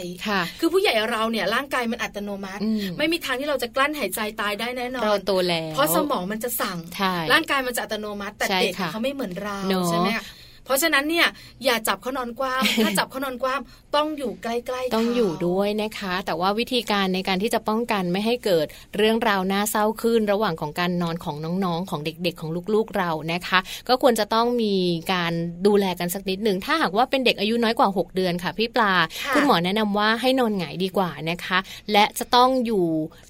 [0.52, 10.26] ค่ะคือผู้ใหญ่เราเนี่ยร่างกายมันอัตโนมัติอืมไม่มีทางที่เราจะกลั้นหายใจตายได้แน่นอเรานโตแล้วเพราะสมองมันจะสั่งใช่ร่างกายมันจะอัตโนมัติ แต่ใช่เด็กค่ะเขาไม่เหมือนเราเนอะใช่ไหมคะ
[10.66, 11.28] เพราะฉะนั้นเนี่ย
[11.66, 13.60] อย่าจับเขานอนกว้างถ้าจับเขานอนกว้าง
[13.96, 18.66] ต้องอยู่ใกล้ๆต้องเขาอยู่ด้วยนะคะ แต่ว่าวิธีการในการที่จะป้องกันไม่ให้เกิด
[18.98, 24.76] เรื่องราวน่าเศร้าขึ้น ระหว่างของการนอนของน้องๆ ของเด็กๆ ของลูกๆเรานะคะ ก็ควรจะต้องมี
[25.14, 25.34] การ
[25.68, 31.58] ดูแลกันสักนิดหนึ่งถ้าหากว่าเป็นเด็กอายุน้อยกว่า 6 เดือนค่ะพี่ปลาค่ะคุณหมอแนะนำว่าให้นอนหงายดีกว่านะคะ
[31.92, 32.86] และจะต้องอยู่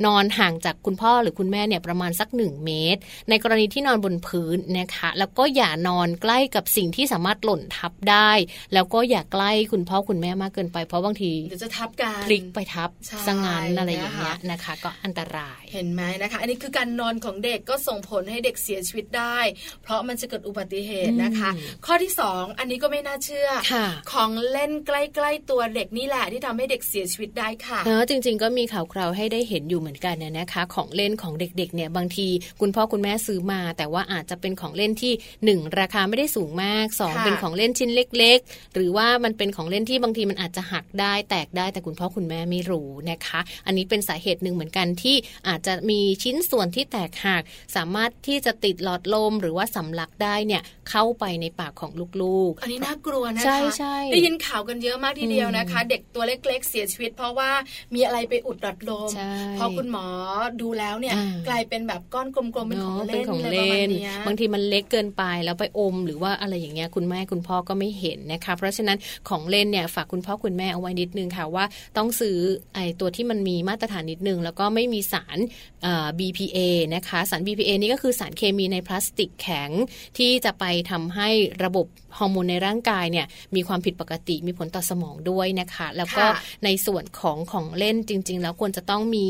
[0.06, 8.32] นอนห่างจากคุณพ่อหรือคุณแม่เนี่ยประมาณสัก 1 เมตร ในกรณีที่นอนบนพื้นนะคะ แล้วก็อย่านอนใกล้กับสิ่งที่สามารถหล่นทับได้
[8.74, 19.40] แล้วก็อย่าใกล้คุณพ่อคุณแม่มากเกินไปเพราะบางทีเดี๋ยวจะทับกันพลิกไปทับใช่ซะงั้นอะไรอย่างเงี้ยนะคะนะคะ ก็อันตรายเห็นไหมนะคะ อันนี้คือการนอนของเด็กก็ส่งผลให้เด็กเสียชีวิตได้
[19.84, 24.92] เพราะมันจะเกิดอุบัติเหตุนะคะอืมข้อที่สองอันนี้ก็ไม่น่าเชื่อค่ะของเล่นใก
[25.24, 32.28] ล้ ๆ ตัวเด็กนี่แหละที่ทำให้เด็กเสียชีวิตได้ค่ะเนอะจริง ๆ ก็มีข่าวคราวให้ได้เห็นอยู่เหมือนกันเนี่ยนะคะ ของเล่นของเด็กๆเนี่ยบางที
[32.62, 35.14] คุณพ่อคุณแม่ซื้อมา แต่ว่าอาจจะเป็นของเล่นที่
[35.46, 45.16] หนึ่งราคาไม่ได้สูงมากสองค่ะเป็นของเล่นชิ้นเล็ก ๆ หรือว่ามันเป็นของเล่นที่บางทีมันอาจจะหักได้แตกได้แต่คุณพ่อคุณแม่ไม่รู้นะคะ อันนี้เป็นสาเหตุหนึ่งเหมือนกันที่
[45.48, 47.42] อาจจะมีชิ้นส่วนที่แตกหัก
[47.76, 57.50] สามารถที่จะติดหลอดลมหรือว่าสำลักได้เนี่ยเข้าไปในปากของลูกๆ อันนี้น่ากลัวนะคะใช่ใช่ได้ยินข่าวกันเยอะมากทีเดียวนะคะ เด็กตัวเล็กๆ เสียชีวิต เพราะว่า
[57.96, 60.06] มีอะไรไปอุดหลอดลมใช่พอคุณหมอ
[60.62, 68.98] ดูแล้วเนี่ยอ่ากลายเป็นแบบก้อนกลมๆเป็นของเนาะเล่เป็นนของอะไรประเล่มาณนเนี้ยบางทีมันเล็กเกินไปแล้วไปอม หรือว่าอะไรอย่างเงี้ยคุณแม่คุณพ่อก็ไม่เห็นนะคะ เพราะฉะนั้น
[69.30, 71.66] ของเล่นเนี่ยฝากคุณพ่อคุณแม่เอาไว้นิดนึงค่ะว่า
[71.98, 72.38] ต้องซื้อ
[72.76, 75.38] ไอ้ตัวที่มันมีมาตรฐานนิดนึง แล้วก็ไม่มีสาร
[75.84, 76.58] เอ่อ BPA
[76.96, 79.70] นะคะสาร BPA นี่ก็คือสารเคมีในพลาสติกแข็ง
[80.18, 81.30] ที่จะไปทำให้
[81.64, 81.86] ระบบ
[82.18, 89.28] ฮอร์โมนในร่างกายเนี่ยมีความผิดปกติมีผลต่อสมองด้วยนะคะ แล้วก็ค่ะในส่วนของของเล่นจริง ๆ แล้วควรจะต้องมี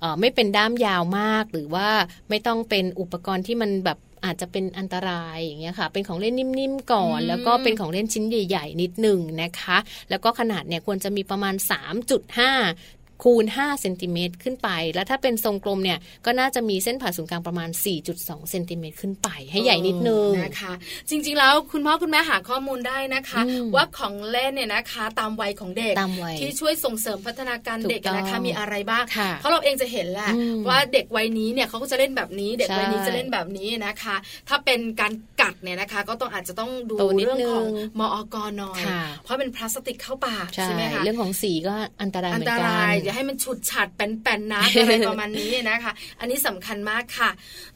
[0.00, 1.88] เอ่อไม่เป็นด้ามยาวมาก หรือว่า
[2.30, 9.76] ไม่ต้องเป็นอุปกรณ์ที่มันแบบ อาจจะเป็นอันตรายอย่างเงี้ยค่ะ เป็นของเล่นนิ่มๆก่อนอืมแล้วก็เป็นของเล่นชิ้นใหญ่ ๆ นิดหนึ่งนะคะ
[10.10, 17.68] แล้วก็ขนาดเนี่ยควรจะมีประมาณ 3.5 คูณ5เซนติเมตรขึ้นไป แล้วถ้าเป็นทรงกลมเนี่ยก็น่าจะมีเส้นผ่าศูนย์กลางประมาณ
[18.10, 20.72] 4.2เซนติเมตรขึ้นไป ให้ใหญ่นิดนึงนะคะ
[21.08, 34.16] จริงๆแล้วคุณพ่อคุณแม่หาข้อมูลได้นะคะอืมว่าของเล่นเนี่ยนะคะ ตามวัยของเด็กตามวัยที่ช่วยส่งเสริมพัฒนาการถูกเด็กนะคะต้องมีอะไรบ้างค่ะเพราะเราเองจะเห็นแหละอืมว่าเด็กวัยนี้เนี่ยเขาก็จะเล่นแบบนี้ เด็กใช่วัยนี้จะเล่นแบบนี้นะคะ
[34.48, 47.30] ถ้าเป็นการกัดเนี่ยนะคะ ก็ต้องอาจจะต้องดูโตนิดเรื่องของนึงมอกหน่อยค่ะเพราะเป็นพลาสติกเข้าปากใช่ใช่ไหมคะเรื่องของสีก็อันตรายอัเหนมือตนกัรายนอย่าให้มันฉุดฉัดแป้นๆนะอะไรประมาณนี้นะคะ อันนี้สำคัญมากค่ะ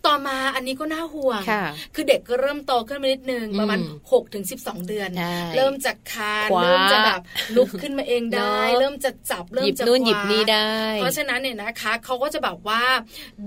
[0.06, 1.64] ต่อมาอันนี้ก็น่าห่วงค่ะ
[1.94, 7.20] คือเด็กก็เริ่มโตขึ้นมานิดนึงอืมประมาณ6ถึง12เดือนใช่เริ่มจากคานคว้าเริ่มจะแบบ
[7.56, 12.82] ลุกขึ้นมาเองได้เนอะเริ่มจะจับเริ่หมยิบจะนู่นคว้าหยิบนี่ได้ เพราะฉะนั้นเนี่ยนะคะเขาก็จะแบบว่า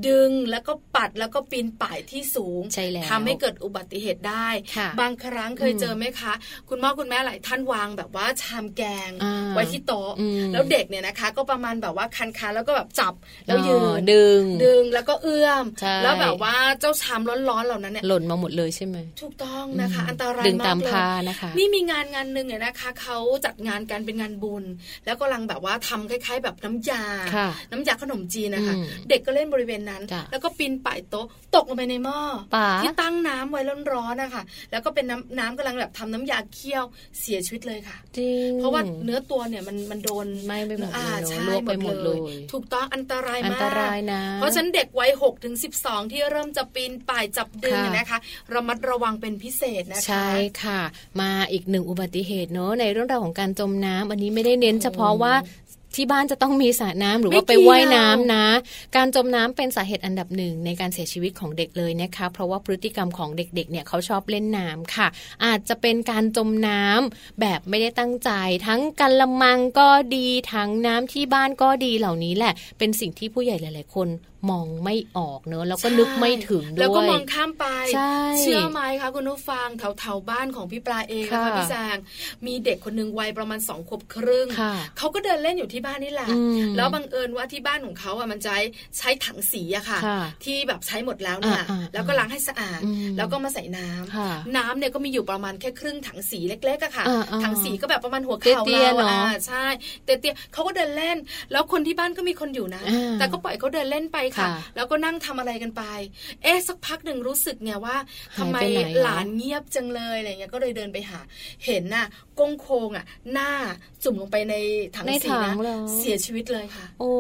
[0.08, 6.34] ดึงแล้วก็ปัดแล้วก็ปีนป่ายที่สูงใช่แล้วทำให้เกิดอุบัติเหตุได้ค่ะบางครั้งเคยอืมเจอไหมคะ
[6.70, 13.14] คุณพ่อคุณแม่หลายท่านวางแบบว่าชามแกงอ่าไว้ที่โต๊ะอืมแล้วเด็กเนี่ยนะคะ ก็ประมาณแบบว่าคันคาแล้วก็แบบจับ
[13.48, 24.64] แล้วยือ๋อนดึง ดึงแล้วก็เอื้อมใช่แล้วแบบว่าเจ้าชามร้อนๆเหล่านั้นเนี่ยหล่นมาหมดเลยใช่ไหมถูกต้องนะคะอืมอันตรายดึงมากตามเลยพานะคะนี่มีงานงานหนึ่งเนี่ยนะคะเขาจัดงานกันเป็นงานบุญ
[25.06, 27.04] แล้วกำลังแบบว่าทำคล้าย ๆ แบบน้ำยา
[27.36, 32.20] ค่ะน้ำยาขนมจีนนะคะอืมเด็กก็เล่นบริเวณนั้นจ้ะแล้วก็ปีนป่ายโต๊ะตกลงไปในหม้อ
[32.56, 36.84] ป๋าที่ตั้งน้ำไว้ร้อนๆนะคะแล้วก็เป็นน้ำน้ำกำลังแบบทำน้ำยาเคี่ยว
[37.22, 42.20] เสียชีวิตเลยค่ะจริงเพราะว่าเนื้อตัวเนี่ยมันมันโดนไหม้ไปหมดเลยอ่าเนอะใช่ลวกไปหมดเลย
[42.52, 48.20] ถูกต้องอันตรายอันมากตรายนะ เพราะฉะนั้นเด็กวัย6ถึง12ที่เริ่มจะปีนป่ายจับดึงค่ะเนี่ยนะคะ
[48.54, 50.30] ระมัดระวังเป็นพิเศษนะคะ ใช่
[50.64, 50.82] ค่ะ
[51.22, 55.34] มาอีกหนึ่งอุบัติเหตุเนอะในเรื่องราวของการจมน้ำอันนี้ไม่ได้เน้นเฉพาะว่า
[55.96, 58.46] ที่บ้านจะต้องมีสระน้ำหรือว่าไม่ไปเกี่ยวว่ายน้ำนะ
[58.96, 65.08] การจมน้ำเป็นสาเหตุอันดับหนึ่งในการเสียชีวิตของเด็กเลยนะคะ เพราะว่าพฤติกรรมของเด็กๆเนี่ยเขาชอบเล่นน้ำค่ะ
[65.46, 68.32] อาจจะเป็นการจมน้ำแบบไม่ได้ตั้งใจ
[68.68, 74.10] ทั้งกันละมังก็ดีทั้งน้ำที่บ้านก็ดีเหล่านี้แหละ เป็นสิ่งที่ผู้ใหญ่หลาย ๆ คน
[74.50, 81.98] มองไม่ออกเนอะแล้วก็นึกไม่ถึงด้วยแล้วก็มองข้ามไปใช่เชื่อไหมคะคุณผู้ฟังแถวแถวๆบ้านของพี่ปลาเองนะคะค่ะพี่แจง
[82.48, 88.58] มีเด็กคนหนึ่งวัยประมาณสองขวบครึ่งค่ะเขาก็เดินเล่นอยู่ที่บ้านนี่แหละอืมแล้วบังเอิญว่าที่บ้านของเขาอะมันใช้
[88.98, 99.66] ใช้ถังสีอะค่ะค่ะที่แบบใช้หมดแล้วเนี่ยอ่าๆแล้วก็ล้างให้สะอาดอืมแล้วก็มาใส่น้ำค่ะน้ำเนี่ยก็มีอยู่ประมาณแค่ครึ่งถังสีเล็กๆอะค่ะอ่าๆถังสีก็แบบประมาณหัวเข่าเตี้ยๆเราเนอะอะใช่
[100.04, 101.18] เตี้ยๆเขาก็เดินเล่น
[101.52, 105.84] แล้วคนที่บ้านก็มีคนอยู่นะอ่าแต่ก็ปล่อยเขาเดินเล่นไปค่ะค่ะ แล้วก็นั่งทำอะไรกันไป
[106.44, 107.98] เอ๊ะสักพักหนึ่งรู้สึกไงว่า
[108.38, 111.20] ทำไมหายไปไหนอะหลานเงียบจังเลยอะไรเงี้ยก็เลยเดินไปหา
[111.66, 112.06] เห็นน่ะ
[112.40, 113.52] ก้งโคงอะ หน้า
[114.04, 114.56] จุ่มลงไปใน
[114.96, 117.14] ถังในสีถันะงเหรอเสียชีวิตเลยค่ะ โอ้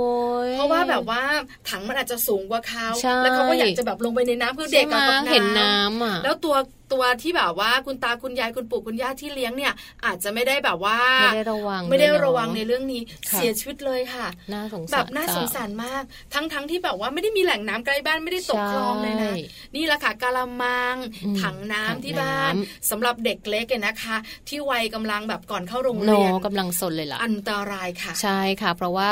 [0.47, 1.21] ยเพราะว่าแบบว่า
[1.69, 6.56] ถังมันอาจจะสูงกว่าเขาใช่แล้วเขาก็อยากจะแบบลงไปในน้ำเพื่อเด็กใช่อะไหมกับน้ำเห็นน้ำอะแล้วตัว
[6.93, 9.73] ตัวที่แบบว่าคุณตาคุณยายคุณปู่คุณย่าที่เลี้ยงเนี่ย
[10.06, 19.42] อาจจะไม่ได้แบบว่าไม่ได้ระวังไม่ได้เลยเนอระวังในเรื่องนี้ค่ะเสียชีวิตเลยค่ะน่าสงสารแบบน่าสงสารมาก ทั้งทั้งที่แบบว่าไม่ได้มีแหล่งน้ำใกล้บ้านไม่ได้ตกคลองเลยนะใช่
[19.75, 24.17] นี่แหละค่ะกะละมังอืมถังน้ำถังที่บ้านน้สำหรับเด็กเล็กเนี่ยนะคะ
[24.50, 29.12] ที่วัยกำลังแบบก่อนเข้าโรงโนเรียนกำลังสนเลยล่ะอันตรายค่ะ ใช่ค่ะ เพราะว่า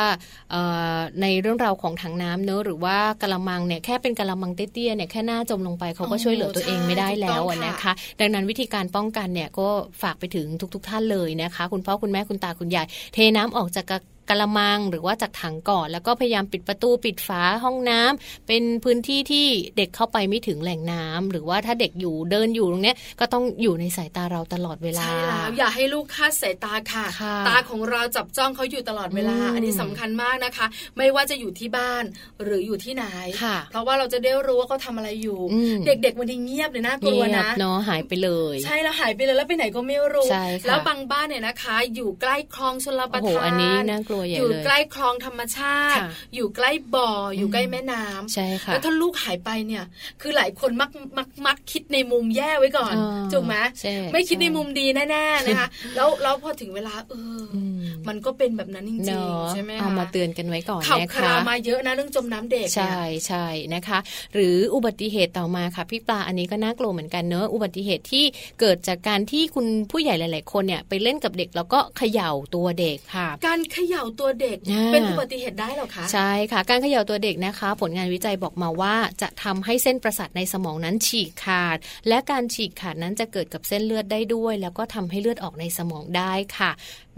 [0.52, 0.62] เอ่
[0.94, 9.68] อในเรื่องราวของถังน้ำเนอะหรือว่ากะละมังเนี่ยแค่เป็นกะละมังเตี้ยๆเนี่ยแค่หน้าจมลงไปเขาก็โอ้ช่วยเหลือตัวเองไม่ได้ใช่แล้วถูกต้อะองค่ะนะคะ ดังนั้นวิธีการป้องกันเนี่ยก็
[10.02, 13.86] ฝากไปถึงทุก ๆ ท่านเลยนะคะ คุณพ่อคุณแม่คุณตาคุณยายเทน้ำออกจาก
[14.30, 19.46] กะกะละมังหรือว่าจากถังก่อน แล้วก็พยายามปิดประตูปิดฝาห้องน้ำเป็นพื้นที่ที่
[19.78, 30.66] เด็กเข้าไปไม่ถึงแหล่งน้ำหรือว่าถ้าเด็กอยู่เดินอยู่ตรงเนี้ยก็ต้องอยู่ในสายตาเราตลอดเวลาใช่แล้วอย่าให้ลูกคลาดสายตาค่ะค่ะ ตาของเราจับจ้องเขาอยู่ตลอดเวลาอืมอันนี้สำคัญมากนะคะ
[30.98, 32.04] ไม่ว่าจะอยู่ที่บ้าน
[32.44, 33.06] หรืออยู่ที่ไหน
[33.44, 49.84] ค่ะเพราะว่าเราจะได้รู้ว่าเขาทำอะไรอยู่อืมเด็กๆวันนี้เงียบเลยน่ากลัวเงียบนะเนาะหายไปเลย ใช่แล้วหายไปเลยแล้วไปไหนก็ไม่รู้ใช่ค่ะแล้วบางบ้านเนี่ยนะคะ อยู่ใกล้คลองชลประโอ้โหทานอันนี้น่ากลัวใหญ่อยู่เลยใกล้คลองธรรมชาติค่ะอยู่ใกล้บ่ออยู่ใกล้แม่น้ำใช่ค่ะแล้วถ้าลูกหายไปเนี่ย
[50.22, 64.00] คือหลายคนมักมักมักคิดในมุมแย่ไว้ก่อนอ่าถูกไหมใช่ไม่คิดใช่ในมุมดีแน่ๆนะคะแล้วแล้วพอถึงเวลาเอออมมันก็เป็นแบบนั้นจริเนงอะๆใช่ไหมคะเอามาเตือนกันไว้ก่อนข่าวนะคราคะวมาเยอะนะเรื่องจมน้ำเด็กใช่เนี่ยใช่นะคะ
[64.34, 68.26] หรืออุบัติเหตุต่อมาค่ะพี่ปลาอันนี้ก็น่ากลัวเหมือนกันเนอะอุบัติเหตุที่
[68.60, 86.72] เกิดจากการที่คุณผู้ใหญ่หลาย ๆ คนเนี่ยไปเล่นกับเด็กแล้วก็เขย่าตัวเด็กค่ะ การเขย่าตัวเด็กอ่าเป็นอุบัติเหตุได้เหรอคะใช่ค่ะ การเขย่าตัวเด็กนะคะ ผลงานวิจัยบอกมาว่า จะทำให้เส้นประสาทในสมองนั้นฉีกขาด และการฉีกขาดนั้นจะเกิดกับเส้นเลือดได้ด้วย แล้วก็ทำให้เลือดออกในสมองได้ค่ะ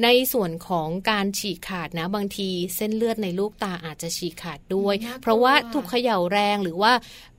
[0.04, 6.92] ในส่วนของการฉีกขาดนะบางที เส้นเลือดในลูกตาอาจจะฉีกขาดด้วยน่ากลัวเพราะว่าถูกเขย่าแรงหรือว่า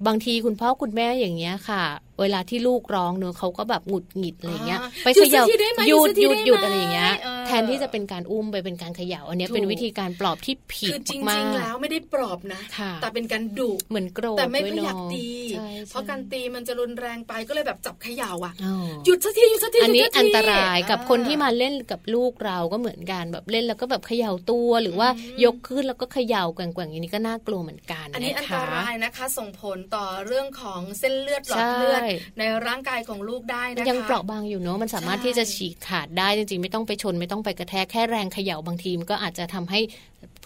[0.07, 1.83] บางทีคุณพ่อคุณแม่อย่างเงี้ยค่ะ
[2.21, 25.09] เวลาที่ลูกร้องเนอะเขาก็แบบหงุดหงิดอะไรเงี้ยอ่าไปเขย่าหยุดสักทีได้ไหมหยุดหหยุยุดดสักทีหยุดได้ไหมอะไรอย่างเงี้ยเออแทนที่จะเป็นการอุ้มไปเป็นการเขย่าอันเนี้ยถูกเป็นวิธีการปลอบที่ผิดคือจมาริงกๆแล้วไม่ได้ปลอบนะค่ะแต่เป็นการดุเหมือนโกรธแต่ไม่ด้วค่อยอยากเนะตีใช่เพราะใช่การตีมันจะรุนแรงไปก็เลยแบบจับเขย่าอะอ๋อหยุดสักทีหยุดสักทีอันนี้หยุดสักทีอันตรายกับอ่คนที่มาเล่นกับลูกเราก็เหมือนกันแบบเล่นแล้วก็แบบเขย่าตัวหรือว่า
[25.45, 39.81] ยกขึ้นแล้วก็เขย่าแกว่งๆอย่างนี้ก็น่ากลัวเหมือนกัน อันนี้ะอันคะตรายนะคะ ส่งผลต่อเรื่องของเส้นเลือดหลอดเลือดใช่ในร่างกายของลูกได้นะคะยังเปราะบางอยู่เนอะมันสามารถใช่ที่จะฉีกขาดได้จริงๆ ไม่ต้องไปชนไม่ต้องไปกระแทกแค่แรงเขย่าบางทีมันก็อาจจะทำให้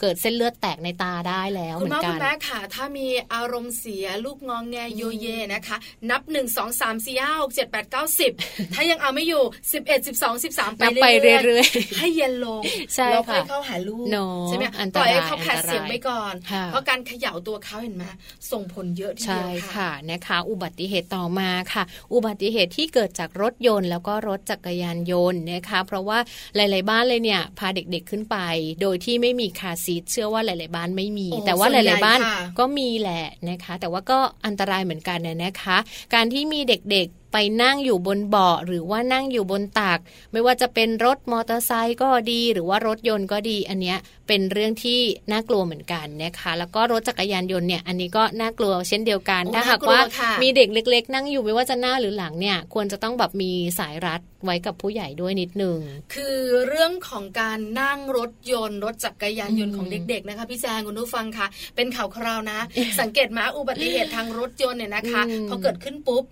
[0.00, 5.76] เกิดเส้นเลือดแตกในตาได้แล้วเหคุณมือพ่อนกัคุนณแม่ค่ะ ถ้ามีอารมณ์เสียลูกงองแงโยเยนะคะ
[6.10, 8.32] นับหนึ่งสองสามสี่ห้าหกเจ็ดแปดเก้าสิบ
[8.74, 12.64] ถ้ายังเอาไม่อยู่สิบเอ็ดสิบสองสิบสามไปนับไปเรื่อยเรื่อยๆให้เย็นลง
[12.94, 18.04] ใช่แล้วค่อยค่ะเข้าหาลูกเนอะใช่ไหมอันตปล่อยรายให้เขาแผดอันตรายเสียงไปก่อนค่ะเพราะการเขย่าตัวเขาเห็นไหม
[18.52, 26.18] ส่งผลเยอะทีเดีใช่ยวค่ะนะคะ อุบัติเหตุต่อมาค่ะ อุบัติเหตุที่เกิดจากรถยนต์แล้วก็รถจักรยานยนต์นะคะ เพราะว่า
[26.56, 28.36] หลาย ๆ บ้านเลยเนี่ยพาเด็กๆขึ้นไป
[28.82, 35.76] โดยที่ไม่มีคาร์ซีทเชื่อว่าหลาย ๆ บ้านไม่มีโอ้แต่ว่าหส่วนใหญ่ลาย ๆ บ้านค่ะก็มีแหละนะคะ แต่ว่าก็อันตรายเหมือนกันเนี่ยนะคะ
[36.14, 39.98] การที่มีเด็ก ๆ ไปนั่งอยู่บนเบาะหรือว่านั่งอยู่บนตัก
[40.32, 55.78] ไม่ว่าจะเป็นรถมอเตอร์ไซค์ก็ดี หรือว่ารถยนต์ก็ดี อันเนี้ยเป็นเรื่องที่น่ากลัวเหมือนกันนะคะ แล้วก็รถจักรยานยนต์เนี่ยอันนี้ก็น่ากลัวเช่นเดียวกันโอ้ถ้าหากน่ากลัวว่าค่ะมีเด็กเล็ก ๆ นั่งอยู่ไม่ว่าจะหน้าหรือหลังเนี่ยควรจะต้องแบบมีสายรัดไว้กับผู้ใหญ่ด้วยนิดนึง
[56.14, 62.58] คือเรื่องของการนั่งรถยนต์รถจักรยานยนต์อืมของเด็กๆนะคะพี่แจงคุณผู้ฟังคะเป็นข่าวคราวนะ
[63.00, 66.24] สังเกตมาอุบัติเหตุทางรถยนต์เนี่ยนะคะอืมพอเกิดขึ้นปุ๊บ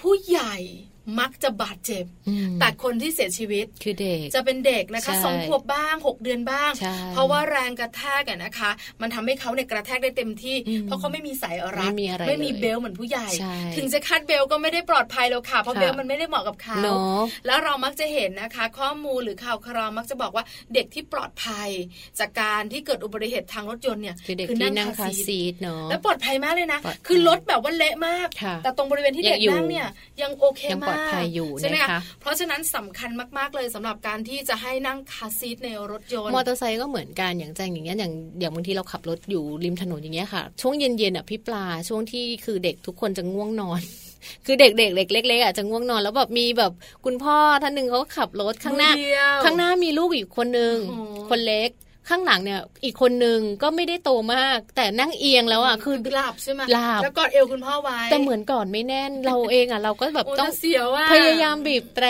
[0.00, 0.54] ผู้ใหญ่
[1.20, 20.44] มักจะบาดเจ็บอืมแต่คนที่เสียชีวิตคือเด็กจะเป็นเด็กนะคะใช่สองขวบบ้างหกเดือนบ้างใช่เพราะว่าแรงกระแทกอะนะคะ มันทำให้เขาเนี่ยกระแทกได้เต็มที่อืมเพราะเขาไม่มีสายรัดไม่มีอะไรไม่มีเลยเบลเหมือนผู้ใหญ่ใช่ถึงจะคัดเบลก็ไม่ได้ปลอดภัยแล้วค่ะ เพราะค่ะเบลมันไม่ได้เหมาะกับเขาเนาะแล้วเรามักจะเห็นนะคะ ข้อมูลหรือข่าวคราวมักจะบอกว่า
[20.74, 21.68] เด็กที่ปลอดภัย
[22.18, 29.88] จากการที่เกิดอุบัติเหตุทางรถยนต์เนี่ยคือเด็กที่นั่ง car seat เนาะแล้วปลอดภัยมากเลยนะปลอดภัยคือรถแบบว่าเละมากค่ะแต่ตรงบริเวณที่เด็กยังอยู่นั่งเนี่ย
[30.22, 43.80] ยังโอเคยังมากปลอดภัยอยู่ใช่ไหมนะคะคะเพราะฉะนั้นสำคัญมาก ๆ เลยสำหรับการที่จะให้นั่ง car seat ในรถยนต์มอเตอร์ไซค์ก็เหมือนกันอย่างแจงอย่างเงี้ยอย่างอย่างบางทีเราขับรถอยู่ริมถนนอย่างเงี้ยค่ะ ช่วงเย็นๆอะพี่ปลาช่วงที่คือเด็กทุกคนจะง่วงนอน
[44.46, 46.72] คือเด็กๆเด็กเล็กๆอะจะง่วงนอนแล้วแบบมีแบบ
[47.04, 51.70] คุณพ่อท่านหนึ่งเขาก็ขับรถข้างหน้ามือเดียวข้างหน้ามีลูกอีกคนนึงโอ้โหคนเล็ก
[52.08, 62.06] ข้างหลังเนี่ย อีกคนนึงก็ไม่ได้โตมาก แต่นั่งเอียงแล้วอะคือหลับใช่ไหมหลับแล้วกอดเอวคุณพ่อไว้ แต่เหมือนก่อนไม่แน่นเราเองอะ เราก็แบบโอ้ต้องน่าเสียวอะพยายามบีบแตร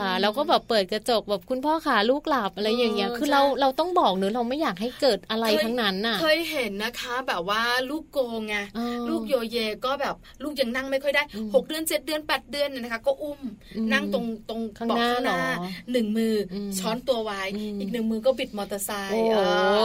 [0.00, 13.40] ค่ะแล้วก็แบบเปิดกระจกแบบคุณพ่อขาลูกหลับอะไรอย่างเงี้ยเออคือใช่เราเราต้องบอกเนอะเราไม่อยากให้เกิดอะไรเคยทั้งนั้นน่ะ เคยเห็นนะคะ แบบว่าลูกโกงไงอ๋อลูกโยเยก็แบบลูกยังนั่งไม่ค่อยได้อืมหกเดือนเจ็ดเดือนแปดเดือนเนี่ยนะคะ ก็อุ้ม
[13.76, 19.33] อืมนั่งตรงตรงข้างเบาะหน้าข้างหน้าเหรอหนึ่งมืออมช้อนตัวไว้อืมอีกหนึ่งมือก็บิดมอเตอร์ไซโอ้ค์โหเออ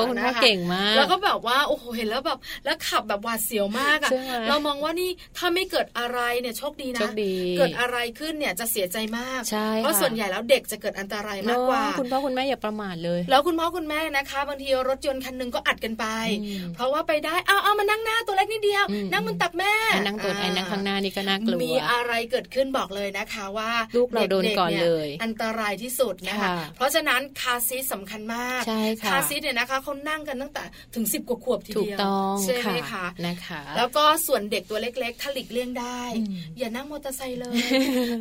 [0.10, 16.06] คุณนะพ่อคะเก่งมาก แล้วก็แบบว่าโอ้โหเห็นแล้วแบบ แล้วขับแบบหวาดเสียวมากอะใช่ไหมเรามองว่านี่ถ้าไม่เกิดอะไรเนี่ยโชคดีโชนะคดีเกิดอะไรขึ้นเนี่ยจะเสียใจมากใช่เพราะค่ะส่วนใหญ่แล้วเด็กจะเกิดอันตรายมากกว่าเนอะคุณพ่อคุณแม่อย่าประมาทเลย แล้วคุณพ่อคุณแม่นะคะ บางทีรถยนต์คันหนึงก็อัดกันไป
[16.42, 30.64] อืมเพราะว่าไปได้เอาเอามานั่งหน้าตัวเล็กนิดเดียวอืมนั่งบนตักแม่ไอ้นั่งตัวไอ้นั่งข้างหน้านี่ก็น่ากลัวมีอะไรเกิดขึ้นบอกเลยนะคะว่าลูกเราโดนก่อนเต็มๆเลย อันตรายที่สุดนะคะค่ะเพราะฉะนั้น car seat สำคัญมากใช่ค่ะ car seat เนี่ยนะคะเขานั่งกันตั้งแต่
[30.96, 37.56] ถึงสิบกว่าขวบทีถูกเดียวต้องใช่ไหมค่ะคะนะคะ แล้วก็ส่วนเด็กตัวเล็กๆถ้าหลีกเลี่ยงได้อืมอย่านั่งมอเตอร์ไซค์เลย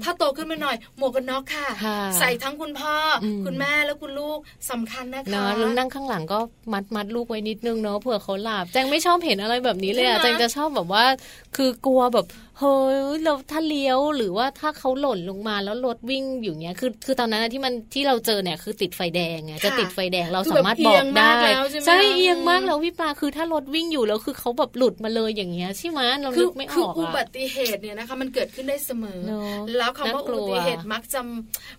[0.05, 2.95] ถ้าโตขึ้นมาหน่อย หมวกกันน็อกค่ะค่ะใส่ทั้งคุณพ่อ
[3.25, 4.39] อมคุณแม่แล้วคุณลูก
[4.71, 6.39] สำคัญนะคะเนาะแล้วนั่งข้างหลังก็
[6.73, 11.05] มัดมัดลูกไว้นิดนึงเนาะเผื่อเขาหลับแจงไม่ชอบเห็นอะไรแบบนี้เลยอะใช่แจไหมงจะชอบแบบว่า
[11.57, 12.27] คือกลัวแบบ
[12.61, 31.21] เฮ้ยเราถ้าเลี้ยวหรือว่าถ้าเขาหล่นลงมาแล้วรถวิ่งอยู่เงี้ยคือคือตอนนั้นอะที่มันที่เราเจอเนี่ยคือติดไฟแดงไงจะติดไฟแดงเราคือสามารถบอกได้แบบเอียงมากแล้วใช่ไหมใช่เอียงมากแล้วพี่ปลาคือถ้ารถวิ่งอยู่แล้วคือเขาแบบหลุดมาเลยอย่างเงี้ยใช่ไหมเราคืนึอกไม่อคืออกอุบัอะติเหตุเนี่ยนะคะมันเกิดขึ้นได้เสมอเนอะแล้วคำว่าน่ากลัอุวบัติเหตุมักจะ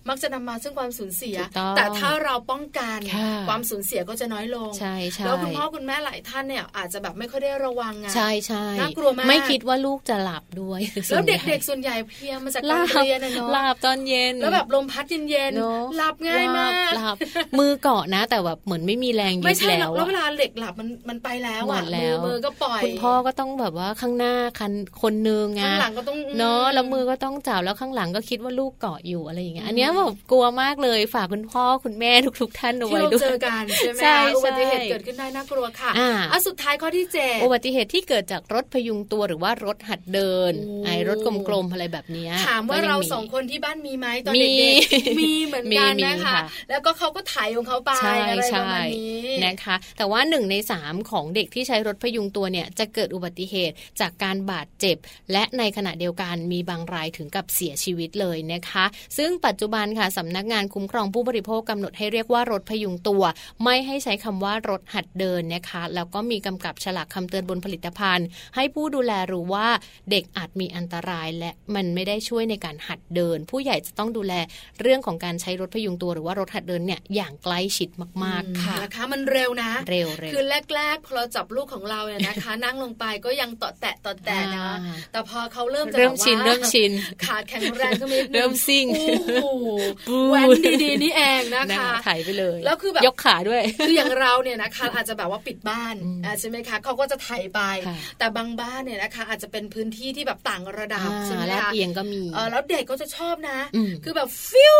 [0.08, 10.69] มักจะนำมาซึ่งความสูญเสียถูกต้องแต่ถ้าเราป้องกันค่ะความสูญเสียก็จะน้อยลงใช่ใช่แล้วคุณพ่อคุณแม่หลายท่านเนี่ยอาจจะแบบไม่ค่อยได้ระวังไงใช่ใช่น่ากลัวมากไม่คิดว่าลูกจะหลับด้วย
[11.10, 46.38] แล้วเด็กส่วนใหญ่ๆส่วนใหญ่เพลียมาจากหกาลัรบเรียนนะเนาะหลับตอนเย็น แล้วแบบลมพัดเย็นเนอะๆหลับง่ายมากหลับหลับมือเกาะนะ แต่แบบเหมือนไม่มีแรงยึไม่ดใช่หรแล้อกวแล้วอะเวลาเหล็กหลับมันมันไปแล้วหมอะดแล้มือวมือก็ปล่อยคุณพ่อก็ต้องแบบว่าข้างหน้าคันคนนึงไงข้างหลังก็ต้องเนาะแล้วมือก็ต้องจับแล้วข้างหลังก็คิดว่าลูกเกาะอยู่อะไรอย่างเงี้ยอันเนี้ยแบบกลัวมากเลยฝากคุณพ่อคุณแม่ทุก ๆ ท่านเอาที่ไว้เราด้วยเจอกันใช่ไหมใช่คะอุบัติเหตุใช่เกิดขึ้นได้น่ากลัวค่ะอ่าอะสุดท้ายข้อที่เจ็ดอุบัติเหตุที่เกิดจากรถพยุงตัวหรือว่ารถหัดเดินโอ้ไอ้รถกลมๆอะไรแบบเนี้ยถามว่าก็ยัเรามีสองคนที่บ้านมีไหมตอนมีเด็กๆมีเหมือนกันมีนะคะค่ะ
[46.70, 54.96] แล้วก็เขาก็ถ่ายของเขาไปใช่อะไรประใช่มาณนี้นะคะ แต่ว่าหนึ่งในสามของเด็กที่ใช้รถพยุงตัวเนี่ยจะเกิดอุบัติเหตุจากการบาดเจ็บ
[55.32, 58.84] และในขณะเดียวกันมีบางรายถึงกับเสียชีวิตเลยนะคะ
[59.18, 63.22] ซึ่งปัจจุบันค่ะสำนักงานคุ้มครองผู้บริโภคกำหนดให้เรียกว่ารถพยุงตัว
[63.64, 69.68] ไม่ให้ใช้คำว่ารถหัดเดินนะคะ แล้วก็มีกำกับฉลากคำเตือนบนผลิตภัณฑ์ ให้ผู้ดูแลรู้ว่า
[70.10, 74.34] เด็กอาจมีอันตราย และมันไม่ได้ช่วยในการหัดเดิน ผู้ใหญ่จะต้องดูแล
[74.80, 77.88] เรื่องของการใช้รถพยุงตัวหรือว่ารถหัดเดินเนี่ยอย่างใกล้ชิด
[78.24, 80.44] มากๆค่ะนะคะมันเร็วนะเร็วเร็วคือ
[80.76, 86.92] แรกๆพอเราจับลูกของเราเนี่ยนะคะ นั่งลงไปก็ยังต่อแตะต่อแตะนะอ่าแต่พอเขาเริ่มจะเริ่มแบบว่าชินเริ่มชิน
[87.24, 89.68] ขาแข็งแรงขึ้นมานิดนึงเริ่มซิ่งโอ้โห
[90.08, 90.48] ปูแว้น
[90.82, 104.76] ดีๆนี่เองนะนะคะถ่ายไปเลย แล้วคือแบบยกขาด้วยคืออย่างเราเนี่ยนะคะอาจจะแบบว่าปิดบ้านอืมอ่าใช่ไหมคะเขาก็จะไถ่ายไปค่ะแต่บางบ้านเนี่ยนะคะ อาจจะเป็นพื้นที่ที่แบบต่างระดับใช่ไหมลาดคะเอียงก็มีเออแล้วเด็กก็จะชอบนะอืมคือแบบฟิว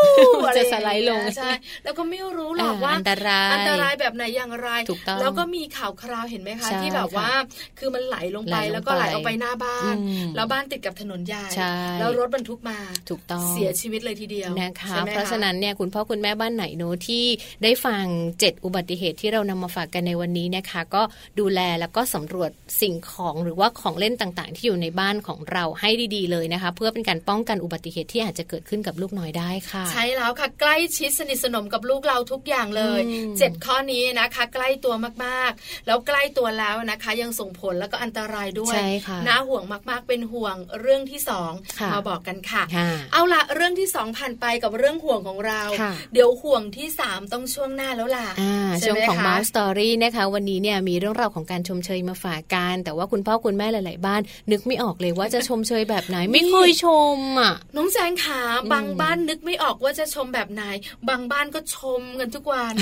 [0.47, 1.51] อะไรจะสไลด์ลงอย่างเงี้ยใช่
[1.85, 7.31] แล้วก็ไม่รู้หรอกอ่าว่าอันตรายอันตรายแบบไหนอย่างไรถูกต้องแล้วก็มีข่าวคราวเห็นไหมคะใช่ที่แบบว่า
[7.79, 12.79] คือมันไหลลงไปไหลลงไปแล้วก็ไหลออกไปหน้าบ้านอืมแล้วบ้านติดกับถนนใหญ่ใช่แล้วรถบรรทุกมา
[13.09, 17.25] ถูกต้องเสียชีวิตเลยทีเดียวนะคะใช่ไหมเพราะฉะนั้นเนี่ยคุณพ่อคุณแม่บ้านไหนเนอะที่
[17.63, 21.03] ได้ฟัง 7 อุบัติเหตุที่เรานำมาฝากกันในวันนี้นะคะ ก็
[21.41, 54.21] ดูแลแล้วก็สำรวจสิ่งของหรือว่าของเล่นต่างๆ ที่อยู่ในบ้านของเราให้ดีๆเลยนะคะ เพื่อเป็นการป้องกันอุบัติเหตุที่อาจจะเกิดขึ้นกับลูกน้อยได้ค่ะ ใช่แล้วค่ะ ใกล้ชิดสนิทสนมกับลูกเราทุกอย่างเลยอืมเจ็ดข้อนี้นะคะ ใกล้ตัวมากๆ แล้วใกล้ตัวแล้วนะคะ ยังส่งผลแล้วก็อันตรายด้วยใช่ค่ะน่าห่วงมากๆ เป็นห่วงเรื่องที่สองค่ะมาบอกกันค่ะค่ะ เอาละเรื่องที่สองผ่านไปกับเรื่องห่วงของเราค่ะเดี๋ยวห่วงที่สามต้องช่วงหน้าแล้วล่ะอ่าใช่ช่วงไหมของคะ Mouse Story นะคะ วันนี้เนี่ยมีเรื่องราวของการชมเชยมาฝากกันแต่ว่าคุณพ่อคุณแม่หลาย ๆ บ้าน
[54.51, 60.63] นึกไม่ออกเลยว่าจะชมเชยแบบไหน ไม่เคยชมอะน้องแจงขาอืมบางบ้านนึกไม่ออกว่าจะชมแบบไหน
[61.09, 62.75] บางบ้านก็ชมกันทุกวัน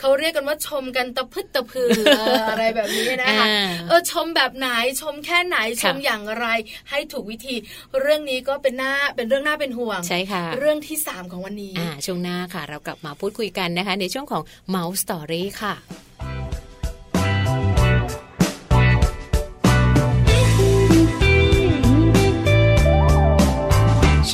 [0.00, 1.88] เขาเรียกกันว่าชมกันตะพึดตะพือ
[2.18, 4.68] เอออะไรแบบนี้นะคะอ่าเออชมแบบไหน
[5.00, 6.46] ชมแค่ไหนชค่ะมอย่างไร
[6.90, 7.56] ให้ถูกวิธี
[8.00, 14.42] เรื่องนี้ก็เป็นหน้าเป็นเรื่องน่าเป็นห่วงใช่ค่ะ เรื่องที่สามของวันนี้อ่าช่วงหน้าค่ะ เรากลับมาพูดคุยกันนะคะ ในช่วงของ
[14.74, 15.74] Mouse Story ค่ะ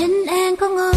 [0.06, 0.95] ฉันเอ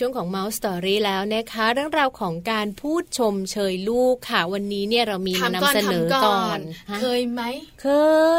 [0.00, 7.42] ช่วงของ Mouse Story แล้วนะคะ เรื่องราวของการพูดชมเชยลูกค่ะ วันนี้เนี่ยเรามีถามมาก่อนนำเสนอถามก่อนฮะฮะเคยไหม
[7.82, 7.88] เค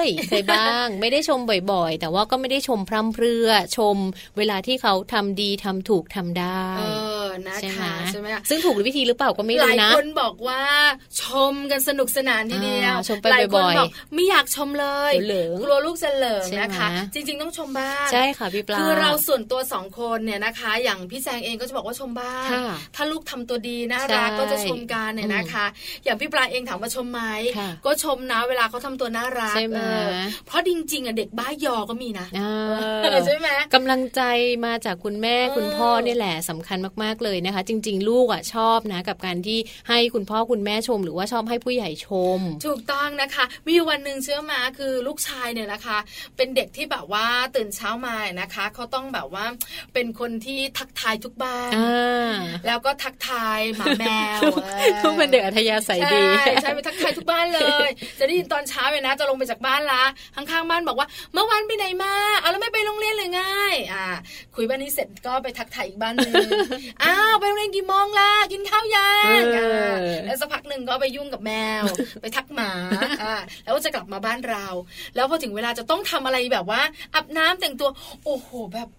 [0.05, 1.39] ย เคยบ้าง ไม่ได้ชม
[1.71, 3.97] บ่อยๆ แต่ว่าก็ไม่ได้ชมพร่ำเพรื่อชม
[4.37, 6.83] เวลาที่เขาทำดีทำถูกทำได้ เอ
[7.23, 10.63] อนะใช่ไหมคะใช่ไหมคะซึ่งถูกวิธีหรือเปล่าก็ไม่หรู้ลายนะคนบอกว่า
[11.21, 25.65] ชมกันสนุกสนานทีเดียวอ่าชมไปหลายคนบ่อยๆบอกไม่อยากชมเลยเหลิงกลัวลูกจะเหลิงใช่ไหมนะคะ จริง ๆ ต้องชมบ้างใช่ค่ะพี่ปลาคือเราส่วนตัวสองคนเนี่ยนะคะ อย่างพี่แจงเองก็จะบอกว่าชมบ้างค่ะถ้าลูกทำตัวดีน่าใช่รักก็จะชมกันเนี่ยนะคะ
[26.03, 27.21] อย่างพี่ปลาเองถามว่าชมไหม
[27.57, 30.09] ค่ะก็ชมนะ เวลาเขาทำตัวน่ารักใช่ไหมเออ
[30.45, 34.21] เพราะจริงๆอะเด็กบ้ายอก็มีนะอ่าเออใช่ไหมกำลังใจ
[34.65, 45.97] มาจากคุณแม่เออคุณพ่อเนี่ยแหละสำคัญมากๆเลยนะคะ จริง ๆ ลูกอะชอบนะ กับการที่ให้คุณพ่อคุณแม่ชม หรือว่าชอบให้ผู้ใหญ่ชม ถูกต้องนะคะ มีอยู่วันหนึ่งเชื่อมาคือลูกชายเนี่ยนะคะ
[46.37, 47.25] เป็นเด็กที่แบบว่า
[47.55, 49.45] ตื่นเช้ามานะคะเขาต้องแบบว่า
[49.93, 52.33] เป็นคนที่ทักทายทุกบ้านอ่า
[52.67, 54.05] แล้วก็ทักทายหมาแม
[54.39, 54.41] ว
[55.03, 60.03] ลูกเป็นเด็กอัธยาศัยดีใช่ใช่ไปทักทายทุกบ้านเลย จะได้ยินตอนเช้าเลยนะ จะลงไปจากบ้านละ
[60.35, 63.41] ข้างๆบ้านบอกว่า เมื่อวานไปไหนมาเอาแล้วไม่ไปโรงเรียนเลยไง
[63.93, 64.07] อ่า
[64.55, 66.33] คุยบ้านนี้เสร็จก็ไปทักทายอีกบ้านหนึ่ง
[67.03, 71.83] อ้าวไปโรงเรียนกี่โมงล่ะกินข้าวยังเอออ่าแล้วสักพักหนึ่งก็ไปยุ่งกับแมว
[72.21, 72.71] ไปทักหมา
[73.23, 74.65] อ่าแล้วก็จะกลับมาบ้านเรา
[75.15, 76.81] แล้วพอถึงเวลาจะต้องทำอะไรแบบว่า
[77.13, 77.89] อาบน้ำแต่งตัว
[78.25, 78.89] โอ้โหแบบ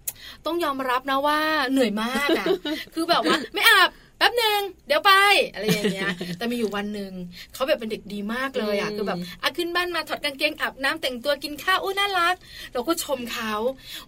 [0.46, 1.38] ต้องยอมรับนะว่า
[1.70, 2.46] เหนื่อยมากอะ
[2.94, 5.12] คือแบบว่าไม่อาบแป๊บหนึ่งเดี๋ยวไป
[5.52, 7.12] อะไรอย่างเงี้ย แต่มีอยู่วันหนึ่ง
[7.54, 12.34] เขาแบบเป็นเด็กดีมากเลยอะอืมคือแบบอะขึ้นบ้านมาถอดกางเกงอาบน้ำแต่งตัวกินข้าวอุ้ยน่ารัก
[12.72, 13.52] เราก็ชมเขา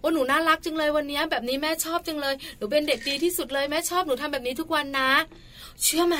[0.01, 5.11] ว่าหนูน่ารักจังเลยวันเนี้ยแบบนี้แม่ชอบจังเลยหนูเป็นเด็กดีที่สุดเลยแม่ชอบหนูทำแบบนี้ทุกวันนะ
[5.83, 6.17] เชื่อไหม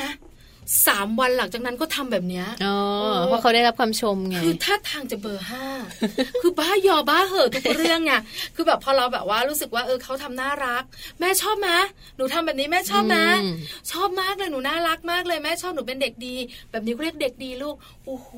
[0.86, 5.64] สามวันหลังจากนั้นก็ทำแบบเนี้ยอ๋อเออเพราะเขาได้รับความชมไง คือท่าทางจะเบอร์ห้า
[6.42, 8.12] คือบ้ายอบ้าเหอะทุกเรื่องไง
[8.54, 10.82] คือแบบพอเราแบบว่ารู้สึกว่าเออเขาทำน่ารัก
[11.20, 11.70] แม่ชอบไหม
[12.16, 13.54] หนูทำแบบนี้แม่ชอบไหมอืม
[13.92, 16.36] ชอบมากเลยหนูน่ารักมากเลยแม่ชอบหนูเป็นเด็กดี
[16.70, 17.74] แบบนี้เขาเรียกเด็กดีลูก
[18.06, 18.28] โอ้โห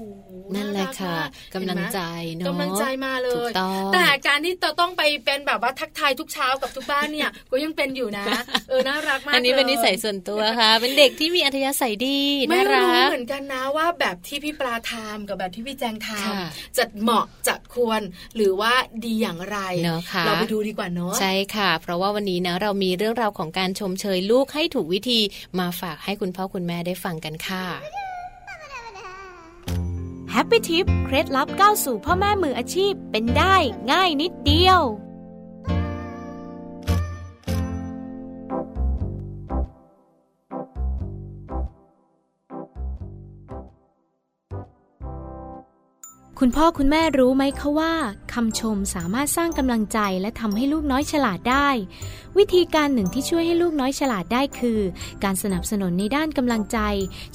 [0.55, 8.25] นั่นแหละรักค่ะมากกำลังใจเห็นไหมเนาะกำลังใจมาเลถูยกต้องแต่การที่เราต้องไปเป็นแบบว่าทักทายทุกเช้ากับทุกบ้านเนี่ย ก็ยังเป็นอยู่นะ
[8.69, 12.12] เออ น่ารักมากอันนี้เป็นลนิสัยส่วนตัวค่ะ เป็นเด็กที่มีอัธยาศัยดี
[12.49, 18.01] ไม่น่ารู้รักเหมือนกันนะว่าแบบที่พี่ปลาทำกับแบบที่พี่แจงทค่ะำจะเหมาะจะควร
[18.37, 18.73] หรือว่า
[19.05, 25.21] ดีอย่างไรเนอะค่ะเราไปดูดีกว่าเนาะใช่ค่ะ เพราะว่าวันนี้นะเรามีเรื่องราวของการชมเชยลูกให้ถูกวิธี
[25.59, 27.65] มาฝากให้คุณพ่อคุณแม่ได้ฟังกันค่ะ
[30.31, 33.55] แฮปปี้ทิปเคล็ดลับก้าวสู่พ่อแม่มืออาชีพเป็นได้
[33.93, 34.81] ง่ายนิดเดียว
[46.45, 47.95] คุณพ่อคุณแม่รู้ไหมคะว่า
[48.33, 51.69] คำชมสามารถสร้างกำลังใจและทำให้ลูกน้อยฉลาดได้
[52.39, 54.81] วิธีการหนึ่งที่ช่วยให้ลูกน้อยฉลาดได้คือ
[55.25, 56.79] การสนับสนุนในด้านกำลังใจ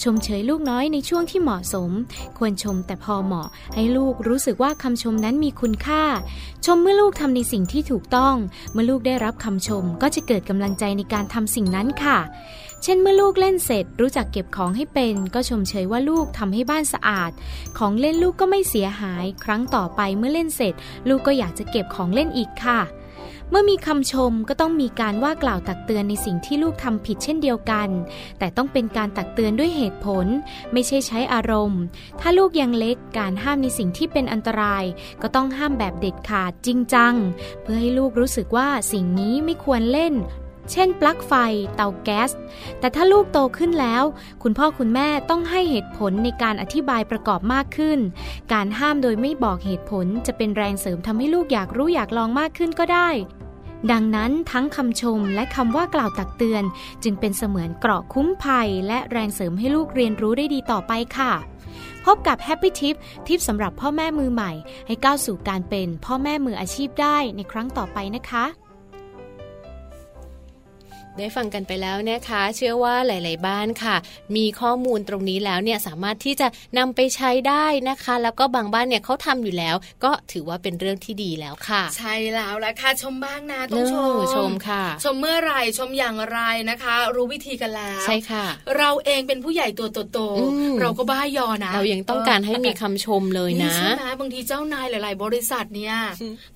[0.04, 1.92] ชมเชยลูกน้อยในช่วงที่เหมาะสม
[2.38, 6.04] ควรชมแต่พอเหมาะ ให้ลูกรู้สึกว่าคำชมนั้นมีคุณค่า
[6.66, 8.36] ชมเมื่อลูกทำในสิ่งที่ถูกต้อง
[8.74, 12.18] เมื่อลูกได้รับคำชมก็จะเกิดกำลังใจในการทำสิ่งนั้นค่ะ
[12.84, 17.32] เช่นเมื่อลูกเล่นเสร็จรู้จักเก็บของให้เป็น ก็ชมเชยว่าลูกทำให้บ้านสะอาด
[17.78, 20.74] ของเล่นลูกก็ไม่เสียหาย ครั้งต่อไปเมื่อเล่นเสร็จ
[21.10, 22.82] ลูกก็อยากจะเก็บของเล่นอีกค่ะ
[23.50, 27.90] เมื่อมีคำชมก็ต้องมีการว่ากล่าวตักเตือนในสิ่งที่ลูกทำผิดเช่นเดียวกัน
[28.40, 30.26] แต่ต้องเป็นการตักเตือนด้วยเหตุผล
[30.74, 31.82] ไม่ใช่ใช้อารมณ์
[32.20, 34.84] ถ้าลูกยังเล็กการห้ามในสิ่งที่เป็นอันตราย
[35.22, 37.14] ก็ต้องห้ามแบบเด็ดขาดจริงจัง
[37.62, 40.14] เพื่อให้ลูกรู้สึกว่าสิ่งนี้ไม่ควรเล่น
[40.72, 41.34] เช่นปลั๊กไฟ
[41.76, 42.32] เตาแก๊ส
[42.80, 44.04] แต่ถ้าลูกโตขึ้นแล้ว
[44.44, 48.00] คุณพ่อคุณแม่ต้องให้เหตุผลในการอธิบายประกอบมากขึ้น
[48.54, 53.10] การห้ามโดยไม่บอกเหตุผลจะเป็นแรงเสริมทำให้ลูกอยากรู้อยากลองมากขึ้นก็ได้
[53.92, 56.64] ดังนั้นทั้งคำชมและคำว่ากล่าวตักเตือน
[57.04, 61.34] จึงเป็นเสมือนเกราะคุ้มภัย และแรงเสริมให้ลูกเรียนรู้ได้ดีต่อไปค่ะ
[62.06, 62.96] พบกับ Happy Tip
[63.28, 64.52] ทิปสำหรับพ่อแม่มือใหม่
[64.88, 68.46] ให้ก้าวสู่การเป็นพ่อแม่มืออาชีพได้ในครั้งต่อไปนะคะ
[71.20, 73.96] ได้ฟังกันไปแล้วนะคะ เชื่อว่าหลาย ๆ บ้านค่ะ
[74.36, 76.48] มีข้อมูลตรงนี้แล้วเนี่ยสามารถที่จะ
[76.78, 86.40] นำไปใช้ได้นะคะ แล้วก็บางบ้านเนี่ยเขาทำอยู่แล้ว ก็ถือว่าเป็นเรื่องที่ดีแล้วค่ะ ใช่แล้วละค่ะชมบ้างนะต้องชมเออชมค่ะ ชมเมื่อไหรชมอย่างไร
[86.70, 88.46] นะคะ รู้วิธีกันแล้วใช่ค่ะ
[88.78, 95.96] เราเองเป็นผู้ใหญ่ตัวโตอืมๆเราก็บ้ายอนะ เรายังต้องการให้มีคำชมเลยนะใช่ไหมบางทีเจ้านายหลาย ๆ บริษัทเนี่ย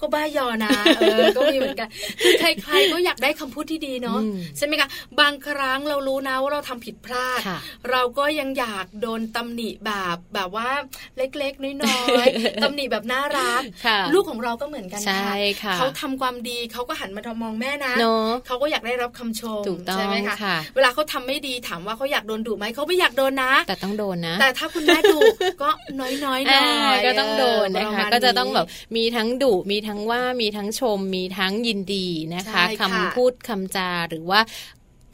[0.01, 1.87] ก็บ้ายอนะเออก็มีเหมือนกัน
[2.21, 4.89] คือใครๆก็อยากได้คำพูดที่ดีเนาะอืมใช่ไหมคะ
[5.19, 7.59] บางครั้งเรารู้นะว่าเราทำผิดพลาดค่ะ
[7.91, 10.69] เราก็ยังอยากโดนตำหนิแบบแบบว่า
[11.17, 15.33] เล็กๆน้อยๆตำหนิแบบน่ารักค่ะลูกของเราก็เหมือนกันใช่
[15.63, 25.19] ค่ะเขาทำความดีเขาก็หันมาทมองแม่นะเนาะเขาก็อยากได้รับคำชมถูกต้องใช่ไหมคะค่ะเวลาเขาทำไม่ดีถามว่าเขาอยากโดนดุไหมเขาไม่อยากโดนนะ แต่ต้องโดนนะ แต่ถ้าคุณแม่ดุ
[25.61, 34.39] ก็น้อยๆหน่อยอ่าก็ต้องโดนนะปรคะมาณก็จะต้องแบบมีทั้งดุมีทั้งว่ามีทั้งชมมีทั้งยินดีนะคะใช่คำค่ะพูดคำจาหรือว่า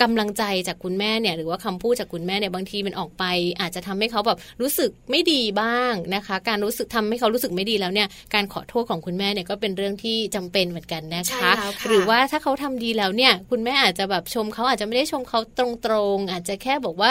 [0.04, 3.24] กำลังใจจากคุณแม่เนี่ยหรือว่าคำพูดจากคุณแม่เนี่ยบางทีมันออกไป
[3.62, 17.10] อาจจะทำให้เขาแบบรู้สึกไม่ดีบ้างนะคะ การรู้สึกทำให้เขารู้สึกไม่ดีแล้วเนี่ยการขอโทษของคุณแม่เนี่ยก็เป็นเรื่องที่จำเป็นเหมือนกันนะใช่คะแล้วค่ะหรือว่าถ้าเขาทำดีแล้วเนี่ยคุณแม่อาจจะแบบชมเขาอาจจะไม่ได้ชมเขาตรงๆ อาจจะแค่บอกว่า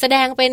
[0.00, 0.52] แสดงเป็น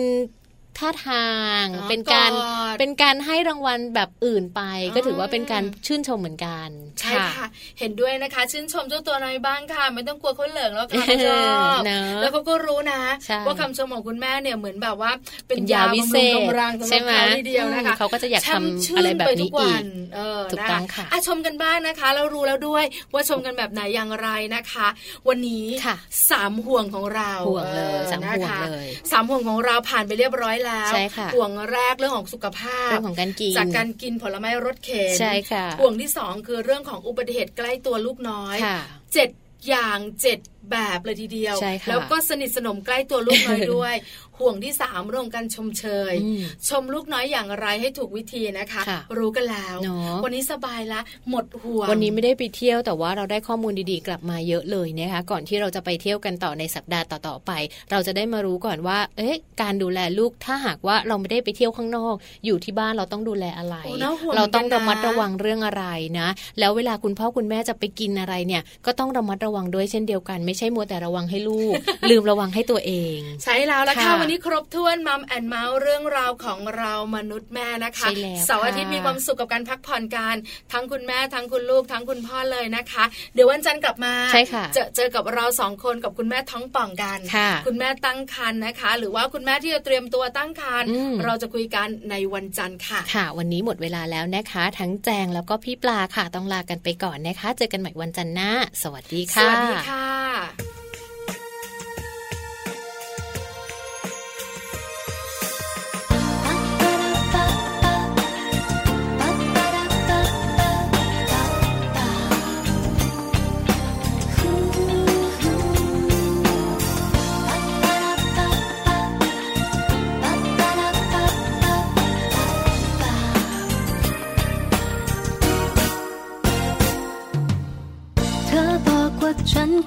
[0.78, 1.30] ท่าทา
[1.62, 6.70] งอ๋อเป็นการกอดเป็นการให้รางวัลแบบอื่นไปอ๋อก็ถือว่าเป็นการชื่นชมเหมือนกัน
[7.00, 7.48] ใช่ค่ะ
[7.80, 11.44] เห็นด้วยนะคะ ชื่นชมเจ้าตัวน้อยบ้างค่ะ ไม่ต้องกลัวเขาเหลิงแล้วค่ะเขาชอ
[11.76, 15.12] บเนอะแล้วเขาก็รู้นะใช่ว่าคำชมของคุณแม่เนี่ยเหมือนแบบว่า
[15.48, 19.84] เป็นเป็นยายาวิบำเศรุงษกำลังสำหใช่รับไหมเขาทีเดียวนะคะอืมเขาก็จะอยากทำช่ำชื่นอะไรแบบปนี้ทุกวัอีก
[20.16, 24.88] เออถูกนะต้คะองค่ะอะชมกันบ้างนะคะแล้วรู้แล้วด้วยว่าชมกันแบบไหนอย่างไรนะคะ
[25.28, 25.96] วันนี้ค่ะ
[26.32, 38.80] สามห่วงของเราห่วงเลยออสามนะคะห่วงเลยสามห่วงของเราผ่านไปเรียบร้อยแล้วใช่ค่ะห่วงแรกเรื่องของสุขภาพเรื่องของการกินจากการกินผลไม้รสเข็นใช่ค่ะห่วงที่สองคือเรื่องของอุบัติเหตุใกล้ตัวลูกน้อยค่ะ
[39.14, 39.30] เจ็ด
[39.70, 40.40] อย่างเจ็ด
[40.72, 43.96] แบบเลยทีเดียวใช่ค่ะแล้วก็สนิทสนมใกล้ตัวลูกน้อยด้วย
[44.42, 57.52] ห่วงที่สามเรื่องของการชมเชยอืมชมลูกน้อยอย่างไรให้ถูกวิธีนะคะค่ะรู้กันแล้วเนอะวันนี้สบายละหมดห่วงวันนี้ไม่ได้ไปเที่ยวแต่ว่าเราได้ข้อมูลดีๆ กลับมาเยอะเลยนะคะ ก่อนที่เราจะไปเที่ยวกันต่อในสัปดาห์ต่อๆไป
[57.92, 62.16] เราจะได้มารู้ก่อนว่า เอ๊ะ การดูแลลูกถ้าหากว่าเราไม่ได้ไปเที่ยวข้างนอก
[62.46, 65.86] อยู่ที่บ้านเราต้องดูแลอะไรโอ้น่าห่วงเราต้องเหมือนกันนะระมัดระวังเรื่องอะไร
[66.20, 66.28] นะ
[66.60, 71.74] แล้วเวลาคุณพ่อคุณแม่จะไปกินอะไรเนี่ย ก็ต้องระมัดระวังด้วยเช่นเดียวกัน ไม่ใช่มัวแต่ระวังให้ลูก
[72.10, 80.36] ลืมระวังให้ตัวเอง ใช่แล้วละค่ะค่ะวันนี้ครบถ้วนมัมแอนเมาส์เรื่องราวของเรามนุษย์แม่นะคะใช่แล้วเสาร์อาทิตย์ค่ะมีความสุขกับการพักผ่อนกัน
[80.74, 83.04] ทั้งคุณแม่ทั้งคุณลูกทั้งคุณพ่อเลยนะคะ
[83.34, 98.52] เดี๋ยววันจันทร์กลับมาใช่ค่ะเจอเจอกับเราสองคนกับคุณแม่ท้องป่องกันค่ะคุณแม่ตั้งครรภ์นะคะ หรือว่าคุณแม่ที่จะเตรียมตัวตั้งครรภ์อืมเราจะคุยกันในวันจันทร์ค่ะ ค่ะ วันนี้หมดเวลาแล้วนะคะ ทั้งแจงแล้วก็พี่ปลาค่ะต้องลากันไปก่อนนะคะ เจอกันใหม่วันจันทร์หน้า
[98.84, 100.81] สวัสดีสค่ะวัสดีค่ะ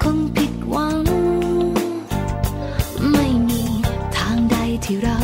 [0.03, 1.05] คงผิดหวัง
[3.11, 3.63] ไม่มี
[4.15, 5.19] ทางใดที่เรา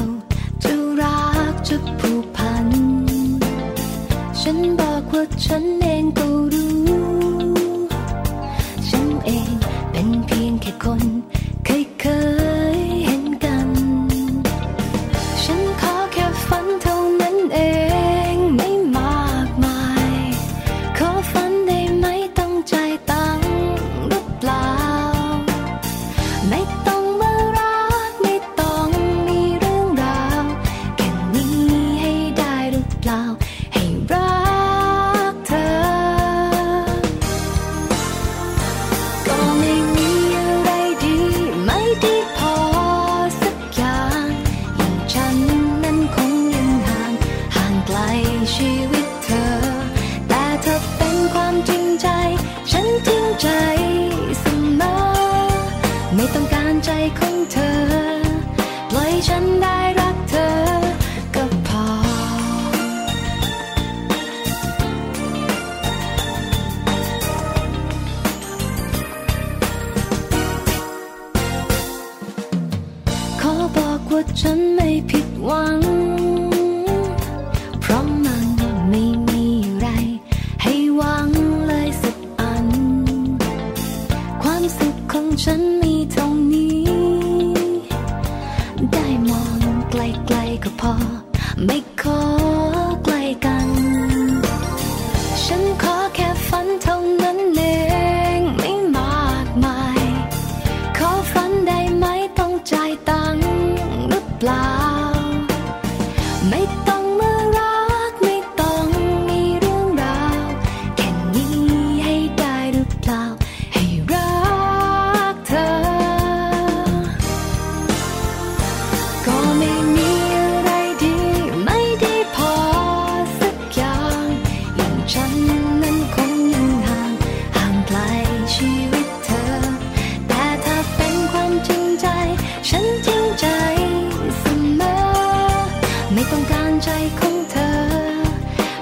[0.64, 2.68] จะรักจะผูกพัน
[4.40, 5.81] ฉันบอกว่าฉัน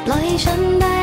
[0.09, 0.98] 所以想带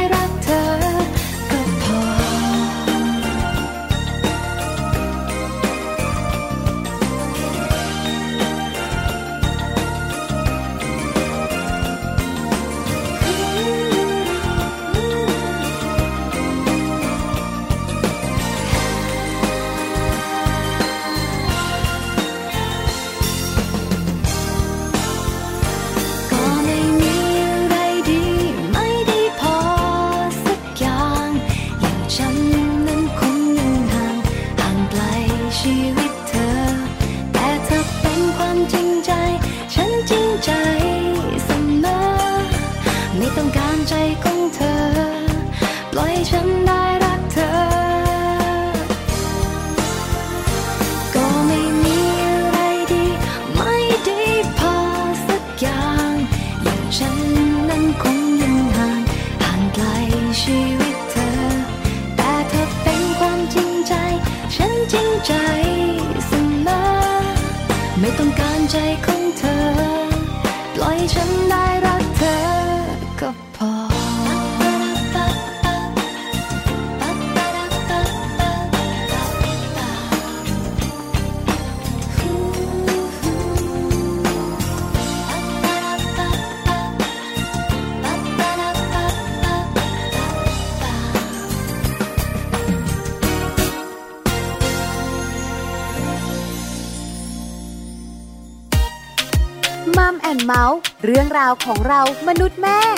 [101.36, 102.95] ราวของเรามนุษย์แม่